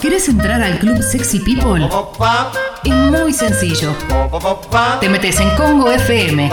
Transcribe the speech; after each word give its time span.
¿Quieres 0.00 0.28
entrar 0.28 0.62
al 0.62 0.78
club 0.78 1.02
Sexy 1.02 1.40
People? 1.40 1.88
Es 2.84 2.94
muy 2.94 3.32
sencillo. 3.32 3.94
Te 5.00 5.08
metes 5.08 5.40
en 5.40 5.50
Congo 5.56 5.90
FM. 5.90 6.50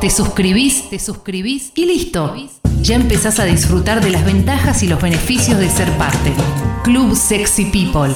Te 0.00 0.10
suscribís, 0.10 0.88
te 0.88 0.98
suscribís 0.98 1.72
y 1.74 1.86
listo. 1.86 2.34
Ya 2.80 2.94
empezás 2.94 3.38
a 3.38 3.44
disfrutar 3.44 4.00
de 4.00 4.10
las 4.10 4.24
ventajas 4.24 4.82
y 4.82 4.88
los 4.88 5.00
beneficios 5.00 5.58
de 5.58 5.68
ser 5.68 5.90
parte. 5.98 6.32
Club 6.82 7.14
Sexy 7.14 7.66
People. 7.66 8.14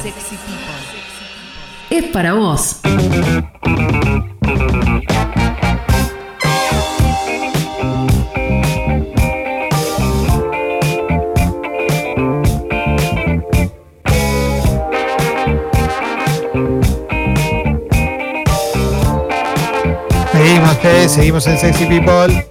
Es 1.90 2.04
para 2.04 2.34
vos. 2.34 2.80
Seguimos, 20.40 20.76
¿qué? 20.78 21.06
Seguimos 21.08 21.46
en 21.48 21.58
Sexy 21.58 21.84
People. 21.84 22.46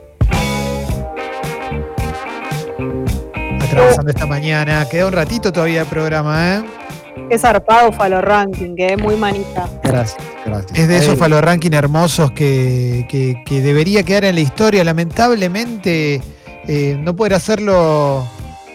Atravesando 3.62 4.12
esta 4.12 4.28
mañana. 4.28 4.86
Queda 4.88 5.08
un 5.08 5.14
ratito 5.14 5.52
todavía 5.52 5.80
de 5.80 5.86
programa, 5.86 6.58
¿eh? 6.58 6.64
Qué 7.32 7.40
zarpado 7.40 7.92
Falo 7.92 8.22
Ranking, 8.22 8.76
que 8.76 8.94
es 8.94 8.98
muy 9.02 9.16
manita. 9.16 9.68
Gracias, 9.84 10.22
gracias. 10.46 10.78
Es 10.78 10.88
de 10.88 10.98
esos 10.98 11.18
Falo 11.18 11.42
Ranking 11.42 11.72
hermosos 11.74 12.32
que, 12.32 13.08
que- 13.10 13.42
que 13.44 13.62
debería 13.62 14.04
quedar 14.04 14.26
en 14.26 14.36
la 14.36 14.42
historia. 14.42 14.84
Lamentablemente, 14.84 16.22
eh, 16.68 16.96
no 17.00 17.16
poder 17.16 17.34
hacerlo 17.34 18.24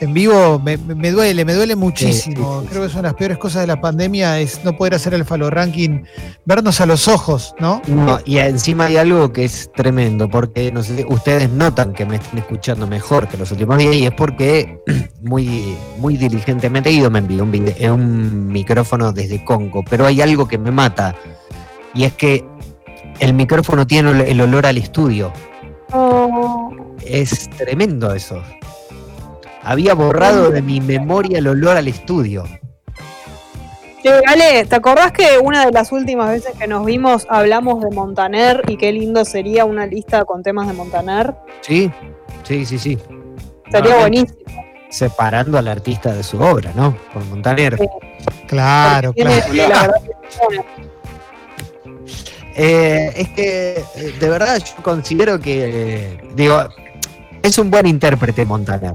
en 0.01 0.12
vivo 0.12 0.59
me, 0.59 0.77
duele, 1.11 1.45
me 1.45 1.55
duele 1.55 1.77
muchísimo. 1.77 2.61
sí, 2.61 2.66
sí, 2.66 2.69
Creo 2.71 2.83
que 2.83 2.89
son 2.89 3.02
las 3.02 3.15
peores 3.15 3.39
cosas 3.39 3.62
de 3.62 3.66
la 3.66 3.80
pandemia, 3.80 4.41
es 4.41 4.65
no 4.65 4.77
poder 4.77 4.95
hacer 4.95 5.15
el 5.15 5.24
Falo 5.24 5.51
Ranking, 5.51 6.05
vernos 6.45 6.80
a 6.80 6.87
los 6.87 7.09
ojos, 7.09 7.55
¿no? 7.59 7.80
No, 7.87 8.18
y 8.24 8.38
encima 8.38 8.87
hay 8.87 8.96
algo 8.96 9.33
que 9.33 9.45
es 9.45 9.71
tremendo, 9.74 10.29
porque 10.29 10.73
no 10.73 10.83
sé, 10.83 11.05
ustedes 11.09 11.51
notan 11.51 11.93
que 11.93 12.05
me 12.05 12.16
están 12.16 12.38
escuchando 12.38 12.87
mejor 12.87 13.29
que 13.29 13.37
los 13.37 13.51
últimos 13.52 13.79
días 13.79 13.95
y 13.95 14.07
es 14.07 14.15
porque 14.15 14.79
muy, 15.23 15.77
muy 15.99 16.16
diligentemente 16.16 16.90
Guido 16.90 17.11
me 17.11 17.21
envió 17.21 17.43
un, 17.43 17.52
eh, 17.55 17.90
un 17.90 18.49
micrófono 18.49 19.13
desde 19.13 19.45
Congo, 19.45 19.83
pero 19.88 20.07
hay 20.07 20.21
algo 20.21 20.49
que 20.49 20.59
me 20.59 20.71
mata 20.71 21.15
y 21.95 22.05
es 22.05 22.13
que 22.15 22.45
el 23.21 23.35
micrófono 23.35 23.87
tiene 23.87 24.11
el, 24.11 24.21
el 24.23 24.40
olor 24.40 24.66
al 24.66 24.77
estudio. 24.77 25.33
Oh, 25.93 26.74
Es 27.07 27.49
tremendo 27.51 28.13
eso. 28.13 28.43
Había 29.65 29.95
borrado 29.95 30.51
de 30.51 30.62
mi 30.62 30.80
memoria 30.80 31.38
el 31.38 31.48
olor 31.48 31.76
al 31.76 31.88
estudio. 31.88 32.45
Che, 34.02 34.10
Ale, 34.26 34.66
¿te 34.66 34.74
acordás 34.76 35.12
que 35.12 35.38
una 35.43 35.65
de 35.65 35.73
las 35.73 35.90
últimas 35.90 36.29
veces 36.30 36.52
que 36.59 36.66
nos 36.66 36.84
vimos 36.84 37.26
hablamos 37.30 37.82
de 37.82 37.90
Montaner 37.90 38.62
y 38.68 38.76
qué 38.76 38.93
lindo 38.93 39.24
sería 39.24 39.65
una 39.65 39.87
lista 39.87 40.24
con 40.26 40.43
temas 40.43 40.66
de 40.66 40.74
Montaner? 40.74 41.34
¿Sí? 41.62 41.90
Sí, 42.43 42.66
sí, 42.66 42.79
sí. 42.79 42.98
Sería 43.71 43.96
buenísimo. 43.96 44.38
Separando 44.90 45.56
al 45.59 45.66
artista 45.68 46.12
de 46.12 46.23
su 46.23 46.38
obra, 46.38 46.71
¿no? 46.76 46.96
Con 47.15 47.28
Montaner. 47.30 47.78
Sí. 47.78 47.87
Claro, 48.46 49.12
Tiene- 49.15 49.40
claro. 49.40 49.68
la 49.73 49.80
verdad 49.80 50.02
que 50.02 50.45
bueno, 50.46 50.65
Eh, 52.56 53.12
es 53.16 53.28
que 53.30 53.84
eh, 53.96 54.15
de 54.21 54.28
verdad 54.28 54.59
yo 54.59 54.80
considero 54.82 55.40
que, 55.40 56.21
digo, 56.37 56.68
es 57.43 57.59
un 57.59 57.68
buen 57.71 57.87
intérprete 57.87 58.45
Montaner, 58.45 58.95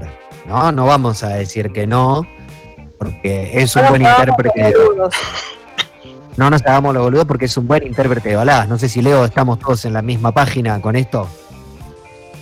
¿no? 0.50 0.72
No 0.72 0.84
vamos 0.86 1.22
a 1.22 1.28
decir 1.28 1.70
que 1.70 1.86
no, 1.86 2.26
porque 2.98 3.52
es 3.54 3.74
un 3.76 3.82
no 3.82 3.88
buen 3.90 4.02
intérprete. 4.02 4.62
de- 4.62 4.74
no 6.36 6.48
nos 6.50 6.62
hagamos 6.62 6.94
los 6.94 7.02
boludos 7.04 7.24
porque 7.26 7.44
es 7.46 7.56
un 7.56 7.66
buen 7.66 7.86
intérprete 7.86 8.30
de 8.30 8.36
baladas. 8.36 8.68
No 8.68 8.78
sé 8.78 8.88
si 8.88 9.00
Leo 9.02 9.24
estamos 9.24 9.58
todos 9.58 9.84
en 9.84 9.92
la 9.92 10.02
misma 10.02 10.32
página 10.32 10.80
con 10.80 10.96
esto. 10.96 11.28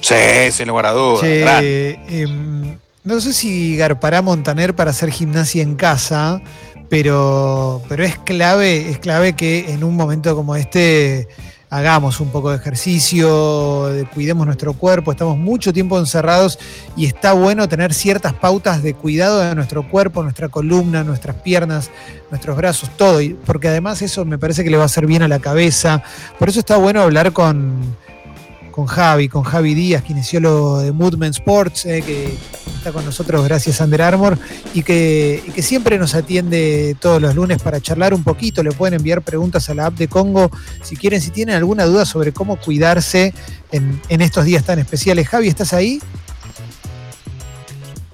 Sí, 0.00 0.14
sin 0.52 0.68
lugar 0.68 0.86
a 0.86 0.92
dudas. 0.92 1.22
Em, 1.24 2.76
no 3.04 3.20
sé 3.20 3.32
si 3.32 3.76
garpará 3.76 4.22
Montaner 4.22 4.74
para 4.74 4.90
hacer 4.90 5.10
gimnasia 5.10 5.62
en 5.62 5.74
casa, 5.74 6.40
pero, 6.88 7.82
pero 7.88 8.04
es 8.04 8.16
clave, 8.18 8.88
es 8.90 8.98
clave 8.98 9.34
que 9.34 9.70
en 9.72 9.82
un 9.84 9.96
momento 9.96 10.34
como 10.36 10.54
este 10.56 11.28
hagamos 11.70 12.20
un 12.20 12.30
poco 12.30 12.50
de 12.50 12.56
ejercicio, 12.56 13.86
de- 13.88 14.04
cuidemos 14.06 14.46
nuestro 14.46 14.72
cuerpo, 14.72 15.12
estamos 15.12 15.36
mucho 15.36 15.72
tiempo 15.72 15.98
encerrados 15.98 16.58
y 16.96 17.06
está 17.06 17.32
bueno 17.32 17.68
tener 17.68 17.92
ciertas 17.92 18.32
pautas 18.32 18.82
de 18.82 18.94
cuidado 18.94 19.40
de 19.40 19.54
nuestro 19.54 19.88
cuerpo, 19.88 20.22
nuestra 20.22 20.48
columna, 20.48 21.04
nuestras 21.04 21.36
piernas, 21.36 21.90
nuestros 22.30 22.56
brazos, 22.56 22.90
todo, 22.96 23.20
porque 23.44 23.68
además 23.68 24.00
eso 24.02 24.24
me 24.24 24.38
parece 24.38 24.64
que 24.64 24.70
le 24.70 24.76
va 24.76 24.84
a 24.84 24.86
hacer 24.86 25.06
bien 25.06 25.22
a 25.22 25.28
la 25.28 25.38
cabeza. 25.40 26.02
Por 26.38 26.48
eso 26.48 26.60
está 26.60 26.76
bueno 26.76 27.02
hablar 27.02 27.32
con, 27.32 27.96
con 28.78 28.86
Javi, 28.86 29.28
con 29.28 29.42
Javi 29.42 29.74
Díaz, 29.74 30.04
kinesiólogo 30.04 30.78
de 30.78 30.92
Movement 30.92 31.34
Sports, 31.34 31.84
eh, 31.86 32.00
que 32.00 32.32
está 32.76 32.92
con 32.92 33.04
nosotros 33.04 33.42
gracias 33.42 33.80
a 33.80 33.84
Under 33.86 34.02
Armour 34.02 34.38
y 34.72 34.84
que, 34.84 35.42
y 35.44 35.50
que 35.50 35.62
siempre 35.62 35.98
nos 35.98 36.14
atiende 36.14 36.94
todos 37.00 37.20
los 37.20 37.34
lunes 37.34 37.60
para 37.60 37.80
charlar 37.80 38.14
un 38.14 38.22
poquito. 38.22 38.62
Le 38.62 38.70
pueden 38.70 38.94
enviar 38.94 39.22
preguntas 39.22 39.68
a 39.68 39.74
la 39.74 39.86
app 39.86 39.94
de 39.94 40.06
Congo 40.06 40.52
si 40.84 40.94
quieren, 40.94 41.20
si 41.20 41.32
tienen 41.32 41.56
alguna 41.56 41.86
duda 41.86 42.04
sobre 42.04 42.32
cómo 42.32 42.54
cuidarse 42.54 43.34
en, 43.72 44.00
en 44.10 44.20
estos 44.20 44.44
días 44.44 44.62
tan 44.62 44.78
especiales. 44.78 45.26
Javi, 45.26 45.48
¿estás 45.48 45.72
ahí? 45.72 46.00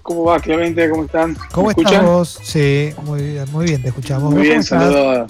¿Cómo 0.01 0.25
va, 0.25 0.41
Clemente? 0.41 0.89
¿Cómo 0.89 1.05
están? 1.05 1.37
¿Cómo 1.53 1.73
vos? 2.05 2.41
Sí, 2.43 2.89
muy 3.05 3.21
bien, 3.21 3.45
muy 3.53 3.67
bien, 3.67 3.83
te 3.83 3.89
escuchamos. 3.89 4.31
Muy 4.31 4.39
¿Vos 4.39 4.49
bien, 4.49 4.63
saludo 4.63 5.11
a, 5.11 5.27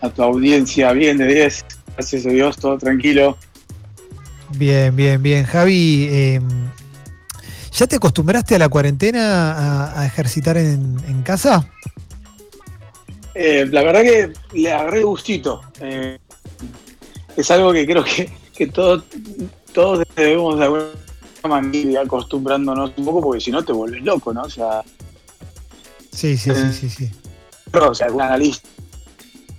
a 0.00 0.10
tu 0.10 0.20
audiencia, 0.20 0.90
bien 0.90 1.16
de 1.18 1.28
10. 1.28 1.64
Gracias 1.96 2.26
a 2.26 2.30
Dios, 2.30 2.56
todo 2.56 2.76
tranquilo. 2.76 3.36
Bien, 4.56 4.94
bien, 4.94 5.22
bien. 5.22 5.44
Javi, 5.44 6.08
eh, 6.10 6.40
¿ya 7.72 7.86
te 7.86 7.96
acostumbraste 7.96 8.54
a 8.54 8.58
la 8.58 8.68
cuarentena 8.68 9.52
a, 9.52 10.00
a 10.00 10.06
ejercitar 10.06 10.56
en, 10.56 10.96
en 11.08 11.22
casa? 11.22 11.68
Eh, 13.34 13.66
la 13.70 13.82
verdad 13.82 14.02
que 14.02 14.32
le 14.52 14.72
agarré 14.72 15.02
gustito. 15.04 15.62
Eh, 15.80 16.18
es 17.36 17.50
algo 17.50 17.72
que 17.72 17.86
creo 17.86 18.04
que, 18.04 18.30
que 18.54 18.66
todos, 18.66 19.04
todos 19.72 20.04
debemos 20.14 20.58
de 20.58 20.64
alguna 20.64 20.84
manera 21.48 21.90
ir 21.90 21.98
acostumbrándonos 21.98 22.92
un 22.96 23.04
poco, 23.06 23.22
porque 23.22 23.40
si 23.40 23.50
no 23.50 23.64
te 23.64 23.72
vuelves 23.72 24.02
loco, 24.02 24.32
¿no? 24.34 24.42
O 24.42 24.50
sea, 24.50 24.82
Sí, 26.12 26.36
sí, 26.36 26.50
sí, 26.54 26.72
sí, 26.72 26.90
sí. 26.90 27.10
o 27.72 27.94
sea, 27.94 28.06
algún 28.08 28.20
analista, 28.20 28.68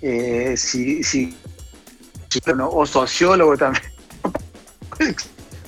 eh, 0.00 0.54
si, 0.56 1.02
si, 1.02 1.34
si- 2.30 2.40
no, 2.56 2.68
o 2.68 2.86
sociólogo 2.86 3.56
también. 3.56 3.82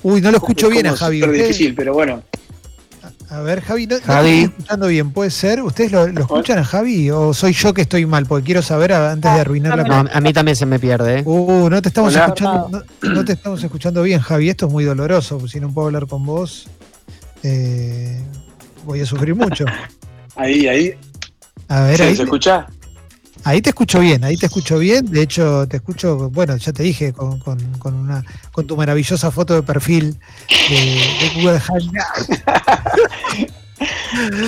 Uy, 0.02 0.20
no 0.20 0.30
lo 0.30 0.36
escucho 0.38 0.66
Es 0.66 0.72
bien 0.72 0.86
a 0.86 0.96
Javi. 0.96 1.22
¿Usted- 1.22 1.32
difícil, 1.42 1.74
pero 1.74 1.94
bueno. 1.94 2.22
A 3.28 3.40
ver, 3.40 3.60
Javi, 3.60 3.88
¿no, 3.88 3.96
no 3.98 4.04
Javi. 4.04 4.28
te 4.28 4.34
estoy 4.42 4.44
escuchando 4.54 4.86
bien? 4.86 5.10
¿Puede 5.12 5.30
ser? 5.32 5.60
¿Ustedes 5.60 5.90
lo, 5.90 6.06
lo 6.06 6.20
escuchan 6.20 6.58
a 6.58 6.64
Javi 6.64 7.10
o 7.10 7.34
soy 7.34 7.52
yo 7.54 7.74
que 7.74 7.82
estoy 7.82 8.06
mal? 8.06 8.24
Porque 8.26 8.44
quiero 8.44 8.62
saber 8.62 8.92
antes 8.92 9.34
de 9.34 9.40
arruinar 9.40 9.76
la... 9.78 9.82
No, 10.04 10.08
a 10.12 10.20
mí 10.20 10.32
también 10.32 10.54
se 10.54 10.64
me 10.64 10.78
pierde, 10.78 11.18
¿eh? 11.18 11.22
Uh, 11.24 11.68
no 11.68 11.82
te 11.82 11.88
estamos 11.88 12.14
Hola. 12.14 12.26
escuchando, 12.26 12.84
no, 13.02 13.10
no 13.10 13.24
te 13.24 13.32
estamos 13.32 13.62
escuchando 13.64 14.02
bien, 14.04 14.20
Javi. 14.20 14.48
Esto 14.48 14.66
es 14.66 14.72
muy 14.72 14.84
doloroso. 14.84 15.38
pues 15.38 15.50
Si 15.50 15.58
no 15.58 15.72
puedo 15.74 15.88
hablar 15.88 16.06
con 16.06 16.24
vos, 16.24 16.68
eh, 17.42 18.22
voy 18.84 19.00
a 19.00 19.06
sufrir 19.06 19.34
mucho. 19.34 19.64
Ahí, 20.36 20.68
ahí. 20.68 20.94
A 21.68 21.80
ver, 21.80 21.96
¿Se, 21.96 22.02
ahí, 22.04 22.16
se 22.16 22.22
escucha? 22.24 22.66
Ahí 23.46 23.62
te 23.62 23.70
escucho 23.70 24.00
bien, 24.00 24.24
ahí 24.24 24.36
te 24.36 24.46
escucho 24.46 24.78
bien. 24.78 25.06
De 25.06 25.22
hecho, 25.22 25.66
te 25.68 25.76
escucho, 25.78 26.30
bueno, 26.30 26.56
ya 26.56 26.72
te 26.72 26.82
dije, 26.82 27.12
con, 27.12 27.38
con- 27.38 27.78
con 27.78 27.94
una, 27.94 28.24
con 28.52 28.66
tu 28.66 28.76
maravillosa 28.76 29.30
foto 29.30 29.54
de 29.54 29.62
perfil 29.62 30.16
de, 30.68 30.76
de 30.76 31.30
Google 31.36 31.60
Hangout. 31.60 33.50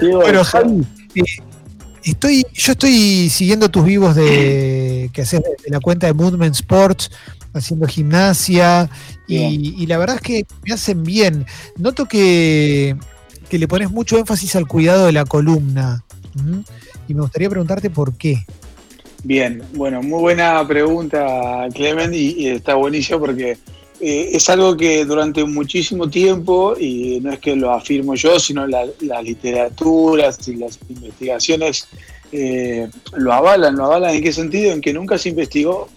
Sí, 0.01 0.07
Bueno, 0.07 0.43
Javi, 0.43 0.83
eh, 1.15 1.23
estoy, 2.03 2.47
yo 2.55 2.73
estoy 2.73 3.29
siguiendo 3.29 3.69
tus 3.71 3.85
vivos 3.85 4.17
de 4.17 5.11
que 5.13 5.23
haces 5.23 5.43
de 5.43 5.71
la 5.71 5.81
cuenta 5.81 6.07
de 6.07 6.15
Movement 6.15 6.55
Sports, 6.55 7.11
haciendo 7.53 7.87
gimnasia, 7.87 8.89
y, 9.27 9.75
y 9.83 9.87
la 9.87 9.99
verdad 9.99 10.17
es 10.17 10.23
que 10.23 10.47
me 10.67 10.73
hacen 10.73 11.03
bien. 11.03 11.45
Noto 11.77 12.07
que, 12.07 12.97
que 13.51 13.59
le 13.59 13.69
pones 13.69 13.91
mucho 13.91 14.17
énfasis 14.17 14.57
al 14.57 14.67
cuidado 14.67 15.05
de 15.07 15.13
la 15.13 15.27
columna. 15.27 16.03
Y 17.07 17.13
me 17.15 17.21
gustaría 17.21 17.51
preguntarte 17.51 17.91
por 17.91 18.15
qué. 18.17 18.47
Bien, 19.25 19.63
bueno, 19.75 20.01
muy 20.03 20.21
buena 20.21 20.67
pregunta, 20.67 21.67
Clement, 21.75 22.15
y, 22.15 22.47
está 22.49 22.75
buenísimo 22.75 23.19
porque 23.19 23.59
eh, 24.01 24.31
es 24.33 24.49
algo 24.49 24.77
que 24.77 25.05
durante 25.05 25.45
muchísimo 25.45 26.09
tiempo, 26.09 26.77
y 26.79 27.19
no 27.21 27.33
es 27.33 27.41
que 27.41 27.57
lo 27.57 27.73
afirmo 27.73 28.15
yo, 28.15 28.39
sino 28.39 28.67
la- 28.67 28.87
las 29.01 29.25
literaturas 29.25 30.47
y 30.49 30.55
las 30.57 30.79
investigaciones 30.89 31.89
eh, 32.31 32.89
lo 33.17 33.33
avalan. 33.33 33.75
¿Lo 33.77 33.87
avalan 33.87 34.15
en 34.15 34.23
qué 34.23 34.33
sentido? 34.33 34.73
En 34.73 34.81
que 34.81 34.93
nunca 34.93 35.19
se 35.19 35.31
investigó 35.31 35.89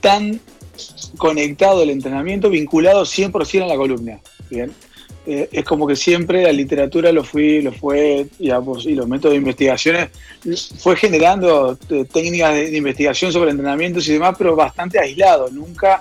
tan 0.00 0.40
conectado 1.18 1.82
el 1.82 1.90
entrenamiento, 1.90 2.50
vinculado 2.50 3.04
100% 3.04 3.64
a 3.64 3.66
la 3.68 3.76
columna. 3.76 4.18
Bien. 4.50 4.72
Eh, 5.28 5.48
es 5.50 5.64
como 5.64 5.88
que 5.88 5.96
siempre 5.96 6.44
la 6.44 6.52
literatura 6.52 7.10
lo 7.10 7.24
fui, 7.24 7.60
lo 7.60 7.72
fue, 7.72 8.28
digamos, 8.38 8.86
y 8.86 8.94
los 8.94 9.08
métodos 9.08 9.32
de 9.32 9.38
investigaciones 9.38 10.10
fue 10.78 10.94
generando 10.94 11.76
eh, 11.90 12.04
técnicas 12.04 12.54
de, 12.54 12.76
investigación 12.76 13.32
sobre 13.32 13.50
entrenamientos 13.50 14.06
y 14.06 14.12
demás, 14.12 14.36
pero 14.38 14.54
bastante 14.54 15.00
aislados, 15.00 15.52
nunca 15.52 16.00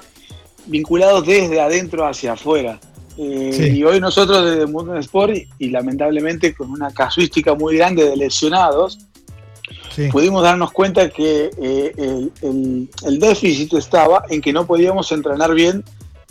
vinculados 0.67 1.25
desde 1.25 1.59
adentro 1.59 2.05
hacia 2.05 2.33
afuera. 2.33 2.79
Eh, 3.17 3.73
y 3.73 3.83
hoy 3.83 3.99
nosotros 3.99 4.45
desde 4.45 4.67
Mundo 4.67 4.95
Sport 4.97 5.33
y, 5.57 5.69
lamentablemente 5.69 6.53
con 6.53 6.69
una 6.69 6.91
casuística 6.91 7.55
muy 7.55 7.77
grande 7.77 8.07
de 8.07 8.15
lesionados, 8.15 8.99
pudimos 10.11 10.43
darnos 10.43 10.71
cuenta 10.71 11.09
que 11.09 11.49
el, 11.57 12.89
el 13.05 13.19
déficit 13.19 13.73
estaba 13.73 14.25
en 14.29 14.41
que 14.41 14.53
no 14.53 14.67
podíamos 14.67 15.11
entrenar 15.11 15.55
bien 15.55 15.83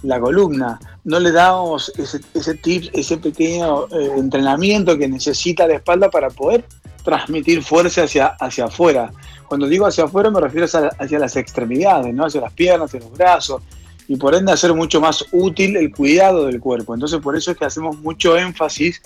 la 0.05 0.21
columna. 0.21 0.79
No 1.05 1.19
le 1.19 1.33
damos 1.33 1.93
ese, 1.97 2.21
ese 2.35 2.55
tip, 2.55 2.85
ese 2.93 3.17
pequeño 3.17 3.87
eh, 3.89 4.13
entrenamiento 4.17 4.97
que 4.97 5.09
necesita 5.09 5.67
la 5.67 5.75
espalda 5.75 6.11
para 6.11 6.31
poder 6.31 6.65
transmitir 7.03 7.63
fuerza 7.63 8.05
hacia, 8.05 8.27
hacia 8.27 8.67
afuera. 8.67 9.13
Cuando 9.47 9.67
digo 9.67 9.87
hacia 9.87 10.05
afuera 10.05 10.31
me 10.31 10.41
refiero 10.41 10.67
hacia, 10.67 11.19
las 11.19 11.37
extremidades, 11.37 12.15
¿no? 12.15 12.27
hacia 12.27 12.41
las 12.41 12.53
piernas, 12.53 12.89
hacia 12.89 13.01
los 13.01 13.17
brazos, 13.17 13.63
y 14.09 14.17
por 14.17 14.35
ende 14.35 14.53
hacer 14.53 14.75
mucho 14.75 15.01
más 15.01 15.25
útil 15.33 15.77
el 15.77 15.95
cuidado 15.95 16.47
del 16.47 16.61
cuerpo. 16.61 16.95
Entonces 16.95 17.21
por 17.21 17.37
eso 17.37 17.51
es 17.51 17.57
que 17.57 17.65
hacemos 17.65 17.99
mucho 17.99 18.37
énfasis 18.37 19.03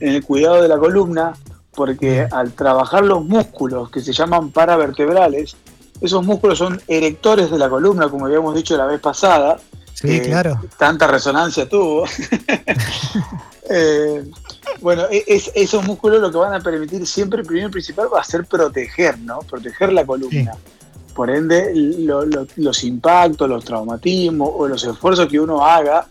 en 0.00 0.14
el 0.14 0.24
cuidado 0.24 0.62
de 0.62 0.68
la 0.68 0.78
columna, 0.78 1.34
porque 1.72 2.26
al 2.30 2.52
trabajar 2.52 3.04
los 3.04 3.24
músculos 3.24 3.90
que 3.90 4.00
se 4.00 4.12
llaman 4.12 4.50
paravertebrales, 4.50 5.56
esos 6.00 6.24
músculos 6.24 6.58
son 6.58 6.80
erectores 6.88 7.50
de 7.50 7.58
la 7.58 7.68
columna, 7.68 8.08
como 8.08 8.26
habíamos 8.26 8.54
dicho 8.54 8.76
la 8.76 8.86
vez 8.86 9.00
pasada, 9.00 9.60
Sí, 10.00 10.20
claro. 10.20 10.60
Tanta 10.78 11.06
resonancia 11.06 11.68
tuvo. 11.68 12.04
Eh, 13.72 14.24
bueno, 14.80 15.04
e, 15.12 15.22
es, 15.28 15.52
esos 15.54 15.84
músculos 15.84 16.20
lo 16.20 16.32
que 16.32 16.38
van 16.38 16.52
a 16.52 16.58
permitir 16.58 17.06
siempre, 17.06 17.44
primero 17.44 17.68
y 17.68 17.70
principal, 17.70 18.08
va 18.12 18.20
a 18.20 18.24
ser 18.24 18.44
proteger, 18.44 19.16
¿no? 19.20 19.38
Proteger 19.40 19.92
la 19.92 20.04
columna. 20.04 20.54
Por 21.14 21.30
ende, 21.30 21.72
los 22.56 22.82
impactos, 22.82 23.48
los 23.48 23.64
traumatismos 23.64 24.50
o 24.52 24.66
los 24.66 24.82
esfuerzos 24.82 25.28
que 25.28 25.38
uno 25.38 25.64
haga 25.64 26.08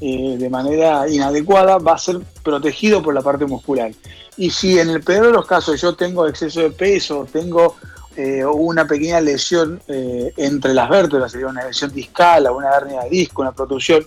eh, 0.00 0.36
de 0.38 0.48
manera 0.48 1.06
inadecuada 1.06 1.76
va 1.76 1.92
a 1.92 1.98
ser 1.98 2.18
protegido 2.42 3.02
por 3.02 3.12
la 3.12 3.20
parte 3.20 3.44
muscular. 3.44 3.92
Y 4.38 4.50
si 4.50 4.78
en 4.78 4.88
el 4.88 5.02
peor 5.02 5.26
de 5.26 5.32
los 5.32 5.46
casos 5.46 5.80
yo 5.80 5.94
tengo 5.94 6.26
exceso 6.26 6.60
de 6.60 6.70
peso, 6.70 7.26
tengo 7.30 7.76
eh, 8.16 8.44
una 8.44 8.86
pequeña 8.86 9.20
lesión 9.20 9.80
eh, 9.88 10.32
entre 10.36 10.74
las 10.74 10.88
vértebras, 10.88 11.32
sería 11.32 11.48
una 11.48 11.64
lesión 11.64 11.92
discal, 11.92 12.48
una 12.50 12.70
hernia 12.70 13.02
de 13.02 13.10
disco, 13.10 13.42
una 13.42 13.52
protusión. 13.52 14.06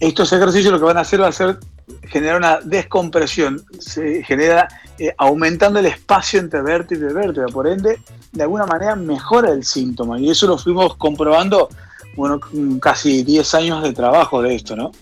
Estos 0.00 0.32
ejercicios 0.32 0.72
lo 0.72 0.78
que 0.78 0.84
van 0.84 0.98
a 0.98 1.00
hacer 1.00 1.20
va 1.20 1.28
a 1.28 1.32
ser 1.32 1.58
generar 2.02 2.36
una 2.36 2.60
descompresión, 2.60 3.62
se 3.78 4.22
genera 4.24 4.68
eh, 4.98 5.14
aumentando 5.18 5.78
el 5.78 5.86
espacio 5.86 6.40
entre 6.40 6.62
vértebra 6.62 7.10
y 7.10 7.14
vértebra, 7.14 7.48
por 7.48 7.66
ende, 7.66 8.00
de 8.32 8.42
alguna 8.42 8.66
manera 8.66 8.96
mejora 8.96 9.50
el 9.50 9.64
síntoma. 9.64 10.18
Y 10.18 10.30
eso 10.30 10.46
lo 10.46 10.58
fuimos 10.58 10.96
comprobando, 10.96 11.68
bueno, 12.16 12.40
casi 12.80 13.22
10 13.22 13.54
años 13.54 13.82
de 13.82 13.92
trabajo 13.92 14.42
de 14.42 14.54
esto, 14.54 14.76
¿no? 14.76 14.92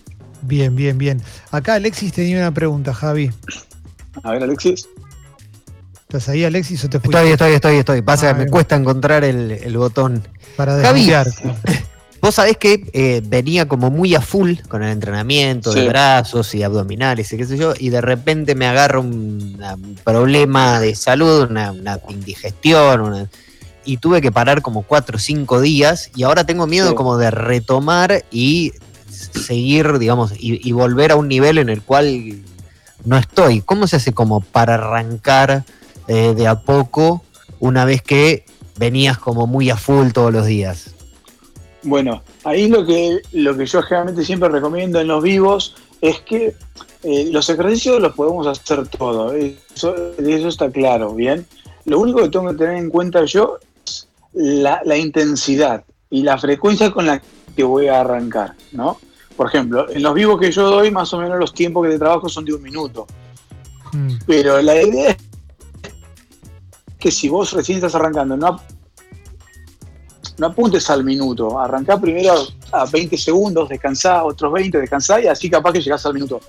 Bien, 0.41 0.75
bien, 0.75 0.97
bien. 0.97 1.21
Acá 1.51 1.75
Alexis 1.75 2.13
tenía 2.13 2.37
una 2.37 2.51
pregunta, 2.51 2.93
Javi. 2.93 3.31
A 4.23 4.31
ver, 4.31 4.43
Alexis. 4.43 4.87
¿Estás 6.07 6.29
ahí, 6.29 6.43
Alexis, 6.43 6.83
o 6.83 6.89
te 6.89 6.99
fuiste? 6.99 7.17
Estoy, 7.17 7.31
estoy, 7.31 7.53
estoy, 7.53 7.77
estoy. 7.77 8.01
Pasa 8.03 8.33
que 8.33 8.43
me 8.43 8.49
cuesta 8.49 8.75
encontrar 8.75 9.23
el, 9.23 9.75
botón. 9.77 10.25
Para 10.55 10.75
desviar. 10.75 11.27
Vos 12.21 12.35
sabés 12.35 12.57
que 12.57 12.89
eh, 12.93 13.21
venía 13.25 13.67
como 13.67 13.91
muy 13.91 14.15
a 14.15 14.21
full 14.21 14.53
con 14.67 14.81
el 14.81 14.89
entrenamiento 14.91 15.71
de 15.73 15.87
brazos 15.87 16.55
y 16.55 16.63
abdominales 16.63 17.31
y 17.31 17.37
qué 17.37 17.45
sé 17.45 17.57
yo, 17.57 17.73
y 17.77 17.89
de 17.89 18.01
repente 18.01 18.55
me 18.55 18.65
agarro 18.65 19.01
un, 19.01 19.95
problema 20.03 20.79
de 20.79 20.95
salud, 20.95 21.49
una, 21.49 21.73
indigestión, 22.09 23.29
y 23.83 23.97
tuve 23.97 24.21
que 24.21 24.31
parar 24.31 24.63
como 24.63 24.81
cuatro 24.83 25.17
o 25.17 25.19
cinco 25.19 25.61
días, 25.61 26.09
y 26.15 26.23
ahora 26.23 26.45
tengo 26.45 26.65
miedo 26.65 26.95
como 26.95 27.17
de 27.17 27.29
retomar 27.29 28.25
y 28.31 28.73
seguir, 29.07 29.99
digamos, 29.99 30.31
y, 30.31 30.67
y, 30.67 30.71
volver 30.71 31.11
a 31.11 31.15
un 31.15 31.27
nivel 31.27 31.59
en 31.59 31.69
el 31.69 31.83
cual 31.83 32.39
no 33.03 33.17
estoy. 33.17 33.61
¿Cómo 33.61 33.85
se 33.85 33.97
hace 33.97 34.13
como 34.13 34.41
para 34.41 34.75
arrancar 34.75 35.63
eh, 36.07 36.33
de 36.35 36.47
a 36.47 36.61
poco 36.61 37.23
una 37.59 37.85
vez 37.85 38.01
que 38.01 38.45
venías 38.77 39.17
como 39.17 39.47
muy 39.47 39.69
a 39.69 39.77
full 39.77 40.11
todos 40.11 40.33
los 40.33 40.45
días? 40.45 40.93
Bueno, 41.83 42.23
ahí 42.43 42.67
lo 42.67 42.85
que, 42.85 43.21
lo 43.31 43.55
que 43.55 43.65
yo 43.65 43.81
generalmente 43.81 44.25
siempre 44.25 44.49
recomiendo 44.49 44.99
en 44.99 45.07
los 45.07 45.21
vivos 45.21 45.75
es 46.01 46.19
que 46.21 46.55
eh, 47.03 47.29
los 47.31 47.49
ejercicios 47.49 48.01
los 48.01 48.13
podemos 48.15 48.47
hacer 48.47 48.87
todos, 48.87 49.33
eso, 49.35 49.95
eso 50.17 50.47
está 50.47 50.71
claro, 50.71 51.13
¿bien? 51.13 51.45
Lo 51.85 51.99
único 51.99 52.23
que 52.23 52.29
tengo 52.29 52.49
que 52.49 52.57
tener 52.57 52.77
en 52.77 52.89
cuenta 52.89 53.23
yo 53.25 53.59
es 53.85 54.07
la, 54.33 54.97
intensidad 54.97 55.83
y 56.09 56.23
la 56.23 56.37
frecuencia 56.37 56.91
con 56.91 57.05
la 57.05 57.21
que 57.55 57.63
voy 57.63 57.87
a 57.87 58.01
arrancar, 58.01 58.55
¿no? 58.71 58.97
Por 59.37 59.47
ejemplo, 59.47 59.87
en 59.89 60.01
los 60.01 60.13
vivos 60.15 60.39
que 60.39 60.51
yo 60.51 60.69
doy, 60.69 60.89
más 60.89 61.13
o 61.13 61.19
menos 61.19 61.37
los 61.37 61.53
tiempos 61.53 61.85
que 61.85 61.91
de 61.91 61.99
trabajo 61.99 62.27
son 62.27 62.45
de 62.45 62.53
un 62.53 62.63
minuto. 62.63 63.05
Mm. 63.93 64.13
Pero 64.25 64.61
la 64.61 64.81
idea 64.81 65.11
es 65.11 65.17
si 67.11 67.29
vos 67.29 67.53
recién 67.53 67.77
estás 67.77 67.95
arrancando, 67.95 68.37
no, 68.37 68.59
no 70.37 70.47
apuntes 70.47 70.89
al 70.89 71.03
minuto, 71.03 71.59
arrancá 71.59 71.99
primero 71.99 72.33
a 72.71 72.85
20 72.85 73.17
segundos, 73.17 73.69
descansá 73.69 74.23
otros 74.23 74.51
20, 74.51 74.79
descansá 74.79 75.21
y 75.21 75.27
así 75.27 75.49
capaz 75.49 75.73
que 75.73 75.81
llegás 75.81 76.05
al 76.05 76.13
minuto. 76.13 76.41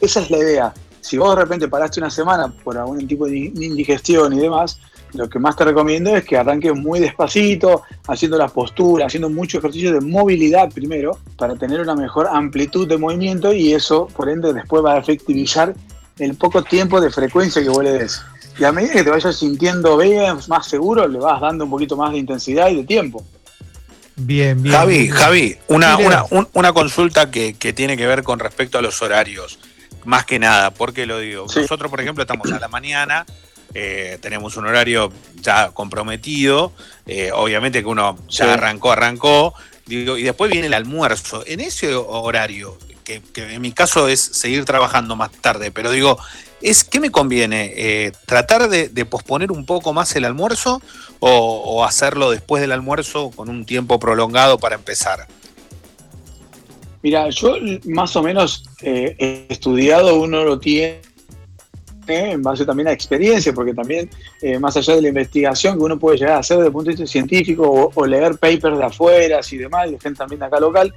Esa 0.00 0.20
es 0.20 0.30
la 0.30 0.38
idea. 0.38 0.74
Si 1.00 1.18
vos 1.18 1.34
de 1.36 1.42
repente 1.42 1.68
paraste 1.68 2.00
una 2.00 2.10
semana 2.10 2.52
por 2.64 2.78
algún 2.78 3.06
tipo 3.06 3.26
de 3.26 3.36
indigestión 3.36 4.32
y 4.32 4.38
demás, 4.38 4.78
lo 5.12 5.28
que 5.28 5.38
más 5.38 5.54
te 5.54 5.64
recomiendo 5.64 6.16
es 6.16 6.24
que 6.24 6.36
arranques 6.36 6.74
muy 6.74 6.98
despacito, 6.98 7.82
haciendo 8.08 8.36
las 8.36 8.50
posturas, 8.50 9.06
haciendo 9.06 9.30
mucho 9.30 9.58
ejercicio 9.58 9.92
de 9.92 10.00
movilidad 10.00 10.70
primero, 10.72 11.18
para 11.36 11.54
tener 11.54 11.80
una 11.80 11.94
mejor 11.94 12.26
amplitud 12.26 12.88
de 12.88 12.98
movimiento 12.98 13.52
y 13.52 13.74
eso, 13.74 14.08
por 14.16 14.28
ende, 14.28 14.52
después 14.52 14.84
va 14.84 14.94
a 14.94 14.98
efectivizar 14.98 15.74
el 16.18 16.36
poco 16.36 16.62
tiempo 16.62 17.00
de 17.00 17.10
frecuencia 17.10 17.62
que 17.62 17.68
vos 17.68 17.84
le 17.84 17.92
des. 17.92 18.22
Y 18.58 18.64
a 18.64 18.72
medida 18.72 18.92
que 18.92 19.04
te 19.04 19.10
vayas 19.10 19.36
sintiendo 19.36 19.96
bien, 19.96 20.38
más 20.48 20.68
seguro, 20.68 21.08
le 21.08 21.18
vas 21.18 21.40
dando 21.40 21.64
un 21.64 21.70
poquito 21.70 21.96
más 21.96 22.12
de 22.12 22.18
intensidad 22.18 22.68
y 22.68 22.76
de 22.76 22.84
tiempo. 22.84 23.24
Bien, 24.16 24.62
bien. 24.62 24.74
Javi, 24.74 25.08
Javi, 25.08 25.56
una, 25.66 25.96
una, 26.52 26.72
consulta 26.72 27.30
que, 27.30 27.52
tiene 27.74 27.96
que 27.96 28.06
ver 28.06 28.22
con 28.22 28.38
respecto 28.38 28.78
a 28.78 28.82
los 28.82 29.02
horarios. 29.02 29.58
Más 30.04 30.24
que 30.24 30.38
nada, 30.38 30.70
¿por 30.70 30.92
qué 30.92 31.06
lo 31.06 31.18
digo? 31.18 31.46
Nosotros, 31.54 31.90
por 31.90 32.00
ejemplo, 32.00 32.22
estamos 32.22 32.50
a 32.52 32.60
la 32.60 32.68
mañana, 32.68 33.26
eh, 33.72 34.18
tenemos 34.20 34.56
un 34.56 34.66
horario 34.66 35.10
ya 35.40 35.70
comprometido, 35.70 36.72
eh, 37.06 37.32
obviamente 37.34 37.80
que 37.80 37.88
uno 37.88 38.16
ya 38.28 38.54
arrancó, 38.54 38.92
arrancó, 38.92 39.54
digo, 39.86 40.16
y 40.16 40.22
después 40.22 40.50
viene 40.50 40.68
el 40.68 40.74
almuerzo. 40.74 41.42
En 41.46 41.60
ese 41.60 41.94
horario, 41.94 42.78
que, 43.02 43.20
que, 43.20 43.54
en 43.54 43.62
mi 43.62 43.72
caso 43.72 44.06
es 44.06 44.20
seguir 44.20 44.64
trabajando 44.64 45.16
más 45.16 45.32
tarde, 45.32 45.72
pero 45.72 45.90
digo, 45.90 46.18
es 46.64 46.82
¿qué 46.82 46.98
me 46.98 47.10
conviene? 47.10 47.72
Eh, 47.76 48.12
¿Tratar 48.24 48.68
de, 48.68 49.04
posponer 49.04 49.52
un 49.52 49.66
poco 49.66 49.92
más 49.92 50.16
el 50.16 50.24
almuerzo 50.24 50.80
o, 51.20 51.84
hacerlo 51.84 52.30
después 52.30 52.62
del 52.62 52.72
almuerzo 52.72 53.30
con 53.30 53.50
un 53.50 53.66
tiempo 53.66 53.98
prolongado 53.98 54.58
para 54.58 54.74
empezar? 54.74 55.26
Mira, 57.02 57.28
yo 57.28 57.56
más 57.84 58.16
o 58.16 58.22
menos 58.22 58.64
eh, 58.80 59.14
he 59.18 59.52
estudiado, 59.52 60.18
uno 60.18 60.42
lo 60.42 60.58
tiene 60.58 61.02
en 62.06 62.42
base 62.42 62.64
también 62.64 62.88
a 62.88 62.92
experiencia, 62.92 63.52
porque 63.52 63.74
también 63.74 64.08
eh, 64.40 64.58
más 64.58 64.74
allá 64.78 64.94
de 64.94 65.02
la 65.02 65.08
investigación 65.08 65.76
que 65.76 65.84
uno 65.84 65.98
puede 65.98 66.16
llegar 66.16 66.36
a 66.36 66.38
hacer 66.38 66.56
desde 66.56 66.68
el 66.68 66.72
punto 66.72 66.90
de 66.90 66.96
vista 66.96 67.10
científico 67.10 67.92
o, 67.94 68.06
leer 68.06 68.38
papers 68.38 68.78
de 68.78 68.84
afuera 68.84 69.40
y 69.50 69.56
demás, 69.58 69.88
y 69.88 69.98
gente 69.98 70.14
también 70.14 70.40
de 70.40 70.46
acá 70.46 70.60
local, 70.60 70.94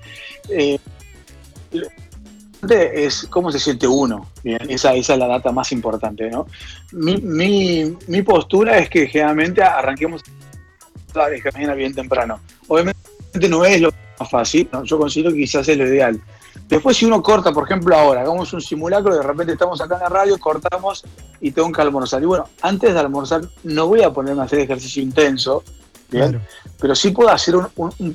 es 2.75 3.27
cómo 3.29 3.51
se 3.51 3.59
siente 3.59 3.87
uno. 3.87 4.27
esa, 4.43 4.93
esa 4.93 5.13
es 5.13 5.19
la 5.19 5.27
data 5.27 5.51
más 5.51 5.71
importante, 5.71 6.29
¿no? 6.29 6.47
Mi, 6.91 7.95
mi, 8.07 8.21
postura 8.21 8.77
es 8.77 8.89
que 8.89 9.07
generalmente 9.07 9.61
arranquemos 9.63 10.23
la 11.13 11.73
bien 11.73 11.93
temprano. 11.93 12.39
Obviamente 12.67 12.99
no 13.49 13.65
es 13.65 13.81
lo 13.81 13.91
más 14.19 14.29
fácil, 14.29 14.69
yo 14.83 14.97
considero 14.97 15.31
que 15.31 15.37
quizás 15.37 15.67
es 15.67 15.77
lo 15.77 15.87
ideal. 15.87 16.21
Después 16.67 16.97
si 16.97 17.05
uno 17.05 17.23
corta, 17.23 17.51
por 17.53 17.63
ejemplo 17.63 17.95
ahora, 17.95 18.21
hagamos 18.21 18.51
un 18.51 18.61
simulacro, 18.61 19.15
de 19.15 19.23
repente 19.23 19.53
estamos 19.53 19.79
acá 19.79 19.95
en 19.95 20.01
la 20.01 20.09
radio, 20.09 20.37
cortamos 20.37 21.03
y 21.39 21.51
tengo 21.51 21.71
que 21.71 21.81
almorzar. 21.81 22.21
Y 22.21 22.25
bueno, 22.25 22.45
antes 22.61 22.93
de 22.93 22.99
almorzar 22.99 23.41
no 23.63 23.87
voy 23.87 24.01
a 24.01 24.11
ponerme 24.11 24.41
a 24.41 24.45
hacer 24.45 24.59
ejercicio 24.59 25.01
intenso, 25.01 25.63
pero 26.09 26.95
sí 26.95 27.11
puedo 27.11 27.29
hacer 27.29 27.55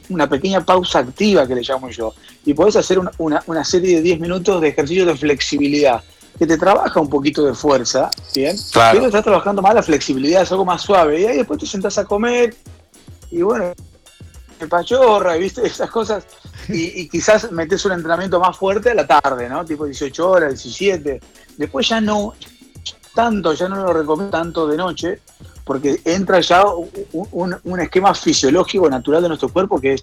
una 0.08 0.28
pequeña 0.28 0.64
pausa 0.64 1.00
activa 1.00 1.46
que 1.46 1.54
le 1.54 1.62
llamo 1.62 1.90
yo. 1.90 2.14
Y 2.44 2.54
podés 2.54 2.76
hacer 2.76 2.98
una, 3.18 3.64
serie 3.64 3.96
de 3.96 4.02
10 4.02 4.20
minutos 4.20 4.60
de 4.60 4.68
ejercicio 4.68 5.04
de 5.04 5.16
flexibilidad, 5.16 6.02
que 6.38 6.46
te 6.46 6.56
trabaja 6.56 7.00
un 7.00 7.08
poquito 7.08 7.44
de 7.44 7.54
fuerza, 7.54 8.10
¿bien? 8.34 8.56
Pero 8.72 9.06
estás 9.06 9.24
trabajando 9.24 9.62
más 9.62 9.74
la 9.74 9.82
flexibilidad, 9.82 10.42
es 10.42 10.50
algo 10.50 10.64
más 10.64 10.82
suave. 10.82 11.20
Y 11.20 11.26
ahí 11.26 11.36
después 11.38 11.60
te 11.60 11.66
sentás 11.66 11.98
a 11.98 12.04
comer 12.04 12.54
y 13.30 13.42
bueno, 13.42 13.72
pachorra, 14.68 15.36
¿viste? 15.36 15.66
Esas 15.66 15.90
cosas. 15.90 16.24
Y, 16.68 17.08
quizás 17.08 17.50
metes 17.50 17.84
un 17.84 17.92
entrenamiento 17.92 18.38
más 18.38 18.56
fuerte 18.56 18.90
a 18.90 18.94
la 18.94 19.06
tarde, 19.06 19.48
¿no? 19.48 19.64
Tipo 19.64 19.84
18 19.84 20.30
horas, 20.30 20.50
17. 20.50 21.20
Después 21.56 21.88
ya 21.88 22.00
no 22.00 22.34
tanto, 23.14 23.52
ya 23.52 23.68
no 23.68 23.76
lo 23.76 23.92
recomiendo 23.92 24.30
tanto 24.30 24.66
de 24.66 24.76
noche, 24.76 25.20
porque 25.64 26.00
entra 26.04 26.40
ya 26.40 26.64
un, 27.12 27.80
esquema 27.80 28.14
fisiológico 28.14 28.88
natural 28.90 29.22
de 29.22 29.28
nuestro 29.28 29.48
cuerpo, 29.48 29.80
que 29.80 29.94
es, 29.94 30.02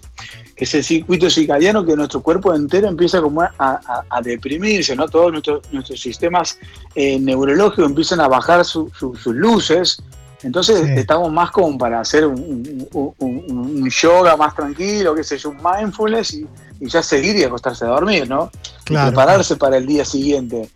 que 0.56 0.64
el 0.64 0.84
circuito 0.84 1.28
circadiano, 1.28 1.84
que 1.84 1.96
nuestro 1.96 2.20
cuerpo 2.22 2.54
entero 2.54 2.88
empieza 2.88 3.20
como 3.20 3.42
a, 3.42 4.20
deprimirse, 4.22 4.96
¿no? 4.96 5.08
Todos 5.08 5.32
nuestros, 5.32 6.00
sistemas 6.00 6.58
eh, 6.94 7.18
neurológicos 7.18 7.86
empiezan 7.86 8.20
a 8.20 8.28
bajar 8.28 8.64
sus 8.64 9.26
luces, 9.26 10.02
entonces 10.42 10.88
estamos 10.96 11.30
más 11.30 11.50
como 11.50 11.76
para 11.76 12.00
hacer 12.00 12.26
un, 12.26 13.90
yoga 13.90 14.36
más 14.36 14.54
tranquilo, 14.54 15.14
qué 15.14 15.22
sé 15.22 15.36
yo, 15.36 15.50
un 15.50 15.58
mindfulness 15.62 16.34
y, 16.34 16.46
ya 16.80 17.02
seguir 17.02 17.36
y 17.36 17.44
acostarse 17.44 17.84
a 17.84 17.88
dormir, 17.88 18.26
¿no? 18.28 18.50
y 18.88 18.94
prepararse 18.94 19.56
para 19.56 19.76
el 19.76 19.86
día 19.86 20.04
siguiente. 20.04 20.70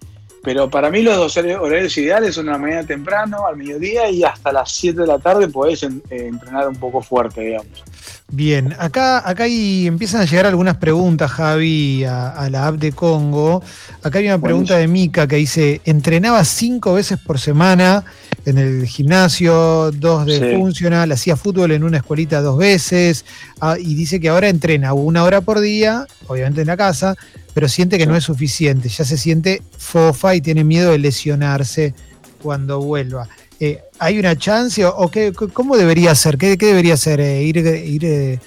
Pero 0.45 0.69
para 0.69 0.91
mí 0.91 1.03
los 1.03 1.17
dos 1.17 1.37
horarios 1.37 1.97
ideales 1.97 2.35
son 2.35 2.47
la 2.47 2.59
mañana 2.59 2.87
temprano, 2.87 3.47
al 3.47 3.57
mediodía 3.57 4.11
y 4.11 4.23
hasta 4.23 4.53
las 4.53 4.71
7 4.73 5.01
de 5.01 5.07
la 5.07 5.19
tarde 5.19 5.49
podés 5.49 5.83
eh, 5.83 5.89
entrenar 6.11 6.69
un 6.69 6.77
poco 6.77 7.01
fuerte, 7.01 7.41
digamos. 7.41 7.83
Bien, 8.31 8.75
acá, 8.79 9.29
acá 9.29 9.47
empiezan 9.47 10.23
a 10.23 10.25
llegar 10.25 10.47
algunas 10.47 10.77
preguntas, 10.77 11.31
Javi, 11.31 12.05
a, 12.05 12.49
la 12.51 12.67
app 12.67 12.77
de 12.77 12.93
Congo. 12.93 13.63
Acá 14.03 14.19
hay 14.19 14.27
una 14.27 14.41
pregunta 14.41 14.77
de 14.77 14.89
Mika 14.89 15.27
que 15.27 15.37
dice, 15.37 15.81
entrenaba 15.85 16.45
cinco 16.45 16.95
veces 16.95 17.19
por 17.19 17.39
semana 17.39 18.05
en 18.45 18.59
el 18.59 18.87
gimnasio, 18.87 19.93
dos 19.93 20.27
de 20.27 20.57
funcional, 20.57 21.13
hacía 21.13 21.37
fútbol 21.37 21.73
en 21.73 21.85
una 21.85 21.99
escuelita 21.99 22.43
dos 22.43 22.59
veces, 22.59 23.25
ah, 23.61 23.77
y 23.79 23.95
dice 23.95 24.21
que 24.21 24.29
ahora 24.29 24.49
entrena 24.49 24.93
una 24.93 25.23
hora 25.25 25.41
por 25.41 25.61
día, 25.61 26.07
obviamente 26.27 26.63
en 26.63 26.67
la 26.67 26.77
casa, 26.77 27.15
pero 27.55 27.69
siente 27.69 27.97
que 27.97 28.07
no 28.07 28.17
es 28.17 28.25
suficiente, 28.25 28.89
ya 28.89 29.05
se 29.05 29.17
siente 29.17 29.63
fofa 29.79 30.35
y 30.35 30.41
tiene 30.41 30.65
miedo 30.65 30.91
de 30.91 30.99
lesionarse 30.99 31.95
cuando 32.43 32.81
vuelva. 32.81 33.29
Eh, 33.61 33.81
¿Hay 34.01 34.19
una 34.19 34.37
chance 34.37 34.85
o, 34.85 35.09
qué, 35.09 35.33
cómo 35.33 35.77
debería 35.77 36.15
ser? 36.17 36.37
¿Qué, 36.37 36.57
debería 36.57 36.97
ser? 36.97 37.21
Eh, 37.21 37.45
¿Ir, 37.45 37.57
ir 37.59 38.05
eh, 38.05 38.39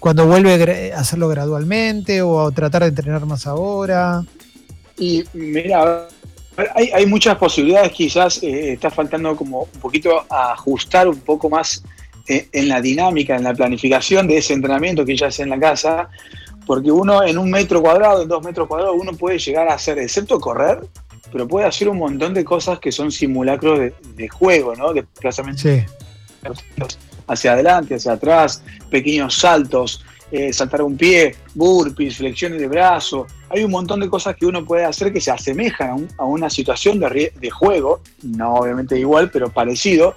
cuando 0.00 0.26
vuelve 0.26 0.92
a 0.92 0.98
hacerlo 0.98 1.28
gradualmente 1.28 2.22
o 2.22 2.50
tratar 2.50 2.82
de 2.82 2.88
entrenar 2.88 3.24
más 3.26 3.46
ahora? 3.46 4.24
Y 4.98 5.22
mira, 5.34 6.08
hay, 6.74 7.06
muchas 7.06 7.36
posibilidades, 7.36 7.92
quizás 7.92 8.42
está 8.42 8.90
faltando 8.90 9.36
como 9.36 9.68
un 9.72 9.80
poquito 9.80 10.24
ajustar 10.28 11.06
un 11.06 11.20
poco 11.20 11.48
más 11.48 11.84
en 12.26 12.68
la 12.68 12.80
dinámica, 12.80 13.36
en 13.36 13.44
la 13.44 13.54
planificación 13.54 14.26
de 14.26 14.38
ese 14.38 14.54
entrenamiento 14.54 15.04
que 15.04 15.16
ya 15.16 15.28
hace 15.28 15.44
en 15.44 15.50
la 15.50 15.60
casa, 15.60 16.08
porque 16.68 16.92
uno 16.92 17.24
en 17.24 17.38
un 17.38 17.50
metro 17.50 17.80
cuadrado, 17.80 18.20
en 18.20 18.28
dos 18.28 18.44
metros 18.44 18.68
cuadrados, 18.68 18.94
uno 19.00 19.14
puede 19.14 19.38
llegar 19.38 19.68
a 19.68 19.74
hacer, 19.74 19.98
excepto 19.98 20.38
correr, 20.38 20.86
pero 21.32 21.48
puede 21.48 21.64
hacer 21.64 21.88
un 21.88 21.96
montón 21.96 22.34
de 22.34 22.44
cosas 22.44 22.78
que 22.78 22.92
son 22.92 23.10
simulacros 23.10 23.90
de, 24.14 24.28
juego, 24.28 24.76
¿no? 24.76 24.92
De 24.92 25.00
desplazamiento 25.00 25.66
hacia 27.26 27.52
adelante, 27.52 27.94
hacia 27.94 28.12
atrás, 28.12 28.62
pequeños 28.90 29.38
saltos, 29.38 30.04
eh, 30.30 30.52
saltar 30.52 30.82
un 30.82 30.98
pie, 30.98 31.36
burpees, 31.54 32.18
flexiones 32.18 32.60
de 32.60 32.68
brazo. 32.68 33.26
Hay 33.48 33.64
un 33.64 33.70
montón 33.70 34.00
de 34.00 34.10
cosas 34.10 34.36
que 34.36 34.44
uno 34.44 34.62
puede 34.66 34.84
hacer 34.84 35.10
que 35.10 35.22
se 35.22 35.30
asemejan 35.30 36.06
a, 36.18 36.24
una 36.24 36.50
situación 36.50 37.00
de, 37.00 37.32
de, 37.34 37.50
juego, 37.50 38.02
no 38.22 38.56
obviamente 38.56 38.98
igual, 38.98 39.30
pero 39.30 39.48
parecido. 39.48 40.14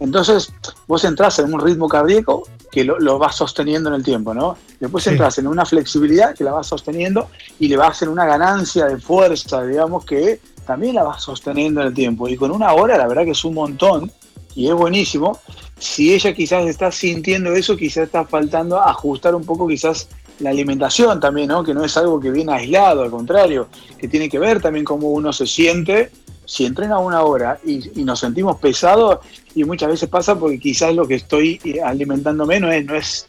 Entonces, 0.00 0.52
vos 0.88 1.04
entras 1.04 1.38
en 1.38 1.54
un 1.54 1.60
ritmo 1.60 1.88
cardíaco 1.88 2.48
que 2.70 2.84
lo, 2.84 3.18
vas 3.18 3.36
sosteniendo 3.36 3.88
en 3.88 3.94
el 3.94 4.04
tiempo, 4.04 4.34
¿no? 4.34 4.58
Después 4.80 5.06
entras 5.06 5.38
en 5.38 5.46
una 5.46 5.64
flexibilidad 5.64 6.34
que 6.34 6.44
la 6.44 6.52
vas 6.52 6.66
sosteniendo 6.66 7.28
y 7.58 7.68
le 7.68 7.76
vas 7.76 8.02
en 8.02 8.08
una 8.08 8.26
ganancia 8.26 8.86
de 8.86 8.98
fuerza, 8.98 9.62
digamos, 9.64 10.04
que 10.04 10.40
también 10.66 10.94
la 10.94 11.04
vas 11.04 11.22
sosteniendo 11.22 11.80
en 11.80 11.88
el 11.88 11.94
tiempo. 11.94 12.28
Y 12.28 12.36
con 12.36 12.50
una 12.50 12.72
hora, 12.72 12.98
la 12.98 13.06
verdad 13.06 13.24
que 13.24 13.30
es 13.30 13.44
un 13.44 13.54
montón 13.54 14.10
y 14.54 14.68
es 14.68 14.74
buenísimo. 14.74 15.38
Si 15.78 16.12
ella 16.12 16.34
quizás 16.34 16.66
está 16.66 16.90
sintiendo 16.90 17.52
eso, 17.52 17.76
quizás 17.76 18.04
está 18.04 18.24
faltando 18.24 18.80
ajustar 18.80 19.34
un 19.34 19.44
poco 19.44 19.66
quizás 19.68 20.08
la 20.40 20.50
alimentación 20.50 21.20
también, 21.20 21.48
¿no? 21.48 21.64
Que 21.64 21.72
no 21.72 21.84
es 21.84 21.96
algo 21.96 22.20
que 22.20 22.30
viene 22.30 22.52
aislado, 22.52 23.02
al 23.02 23.10
contrario, 23.10 23.68
que 23.98 24.08
tiene 24.08 24.28
que 24.28 24.38
ver 24.38 24.60
también 24.60 24.84
cómo 24.84 25.08
uno 25.10 25.32
se 25.32 25.46
siente 25.46 26.10
si 26.46 26.64
entrena 26.64 26.98
una 26.98 27.22
hora 27.22 27.58
y, 27.64 28.04
nos 28.04 28.20
sentimos 28.20 28.56
pesados, 28.58 29.18
y 29.54 29.64
muchas 29.64 29.90
veces 29.90 30.08
pasa 30.08 30.38
porque 30.38 30.58
quizás 30.58 30.94
lo 30.94 31.06
que 31.06 31.16
estoy 31.16 31.60
alimentándome 31.84 32.60
no 32.60 32.70
es, 32.70 32.86
no 32.86 32.94
es, 32.94 33.26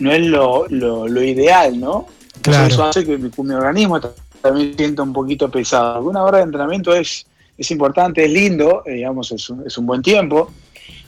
no 0.00 0.12
es 0.12 0.26
lo, 0.26 1.22
ideal, 1.22 1.78
¿no? 1.78 2.06
Claro. 2.42 2.66
Eso 2.68 2.84
hace 2.84 3.04
que 3.04 3.18
mi, 3.18 3.30
organismo 3.52 4.00
también 4.40 4.74
sienta 4.76 5.02
un 5.02 5.12
poquito 5.12 5.50
pesado. 5.50 6.02
Una 6.02 6.22
hora 6.22 6.38
de 6.38 6.44
entrenamiento 6.44 6.94
es, 6.94 7.26
es 7.56 7.70
importante, 7.70 8.24
es 8.24 8.30
lindo, 8.30 8.82
eh, 8.86 8.94
digamos, 8.94 9.32
es 9.32 9.50
un, 9.50 9.66
es 9.66 9.76
un, 9.76 9.86
buen 9.86 10.02
tiempo. 10.02 10.50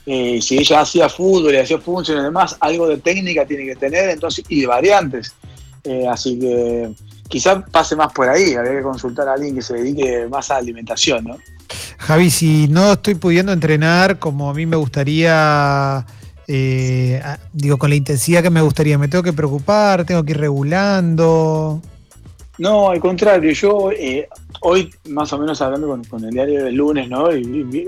Eh, 0.07 0.41
si 0.43 0.59
ella 0.59 0.81
hacía 0.81 1.09
fútbol 1.09 1.55
y 1.55 1.59
hacía 1.59 1.79
función 1.79 2.19
y 2.19 2.23
demás, 2.23 2.57
algo 2.61 2.89
de 2.89 2.99
técnica 2.99 3.47
tiene 3.47 3.65
que 3.67 3.77
tener, 3.77 4.11
entonces, 4.11 4.45
y 4.49 4.63
de 4.63 4.67
variantes. 4.67 5.35
Eh, 5.85 6.07
así 6.09 6.39
que 6.39 6.91
quizás 7.29 7.63
pase 7.71 7.97
más 7.97 8.13
por 8.13 8.29
ahí, 8.29 8.55
habría 8.55 8.79
que 8.79 8.83
consultar 8.83 9.29
a 9.29 9.35
alguien 9.35 9.55
que 9.55 9.63
se 9.63 9.75
dedique 9.75 10.27
más 10.29 10.51
a 10.51 10.57
alimentación, 10.57 11.25
¿no? 11.25 11.39
Javi, 11.99 12.31
si 12.31 12.67
no 12.69 12.95
estoy 12.95 13.15
pudiendo 13.15 13.53
entrenar 13.53 14.19
como 14.19 14.51
a 14.51 14.55
mí 14.55 14.67
me 14.67 14.77
gustaría, 14.77 16.05
eh, 16.53 17.23
digo, 17.53 17.79
con 17.79 17.91
la 17.91 17.95
intensidad 17.95 18.43
que 18.43 18.51
me 18.51 18.61
gustaría, 18.61 18.99
¿me 18.99 19.07
tengo 19.07 19.23
que 19.23 19.33
preocupar? 19.33 20.05
¿Tengo 20.05 20.25
que 20.25 20.33
ir 20.33 20.41
regulando? 20.41 21.81
No, 22.59 22.91
al 22.91 22.99
contrario, 22.99 23.53
yo 23.53 23.93
eh, 23.93 24.29
hoy 24.63 24.93
más 25.11 25.33
o 25.33 25.39
menos 25.39 25.63
hablando 25.63 25.87
con, 26.09 26.25
el 26.25 26.31
diario 26.31 26.65
del 26.65 26.75
lunes, 26.75 27.09
¿no? 27.09 27.33
Y, 27.33 27.87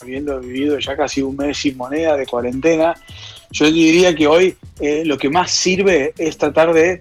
habiendo 0.00 0.38
vivido 0.38 0.78
ya 0.78 0.96
casi 0.96 1.22
un 1.22 1.34
mes 1.34 1.58
sin 1.58 1.76
moneda 1.76 2.16
de 2.16 2.24
cuarentena, 2.24 2.94
yo 3.50 3.66
diría 3.66 4.14
que 4.14 4.28
hoy 4.28 4.56
eh, 4.78 5.04
lo 5.04 5.18
que 5.18 5.28
más 5.28 5.50
sirve 5.50 6.14
es 6.18 6.38
tratar 6.38 6.72
de 6.72 7.00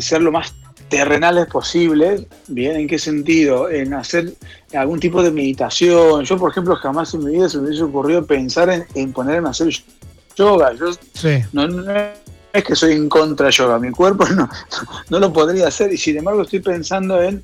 ser 0.00 0.20
lo 0.20 0.32
más 0.32 0.52
terrenales 0.92 1.46
posibles, 1.46 2.26
¿bien? 2.48 2.76
¿En 2.76 2.86
qué 2.86 2.98
sentido? 2.98 3.70
En 3.70 3.94
hacer 3.94 4.34
algún 4.74 5.00
tipo 5.00 5.22
de 5.22 5.30
meditación. 5.30 6.22
Yo, 6.26 6.36
por 6.36 6.50
ejemplo, 6.50 6.76
jamás 6.76 7.14
en 7.14 7.24
mi 7.24 7.32
vida 7.32 7.48
se 7.48 7.56
me 7.56 7.68
hubiese 7.68 7.84
ocurrido 7.84 8.26
pensar 8.26 8.68
en, 8.94 9.12
ponerme 9.14 9.48
a 9.48 9.52
hacer 9.52 9.72
yoga. 10.36 10.74
Yo 10.74 10.90
no, 11.54 11.66
es 12.52 12.62
que 12.62 12.76
soy 12.76 12.92
en 12.92 13.08
contra 13.08 13.48
yoga, 13.48 13.78
mi 13.78 13.90
cuerpo 13.90 14.26
no, 14.36 14.50
no 15.08 15.18
lo 15.18 15.32
podría 15.32 15.68
hacer 15.68 15.90
y 15.94 15.96
sin 15.96 16.18
embargo 16.18 16.42
estoy 16.42 16.60
pensando 16.60 17.22
en 17.22 17.42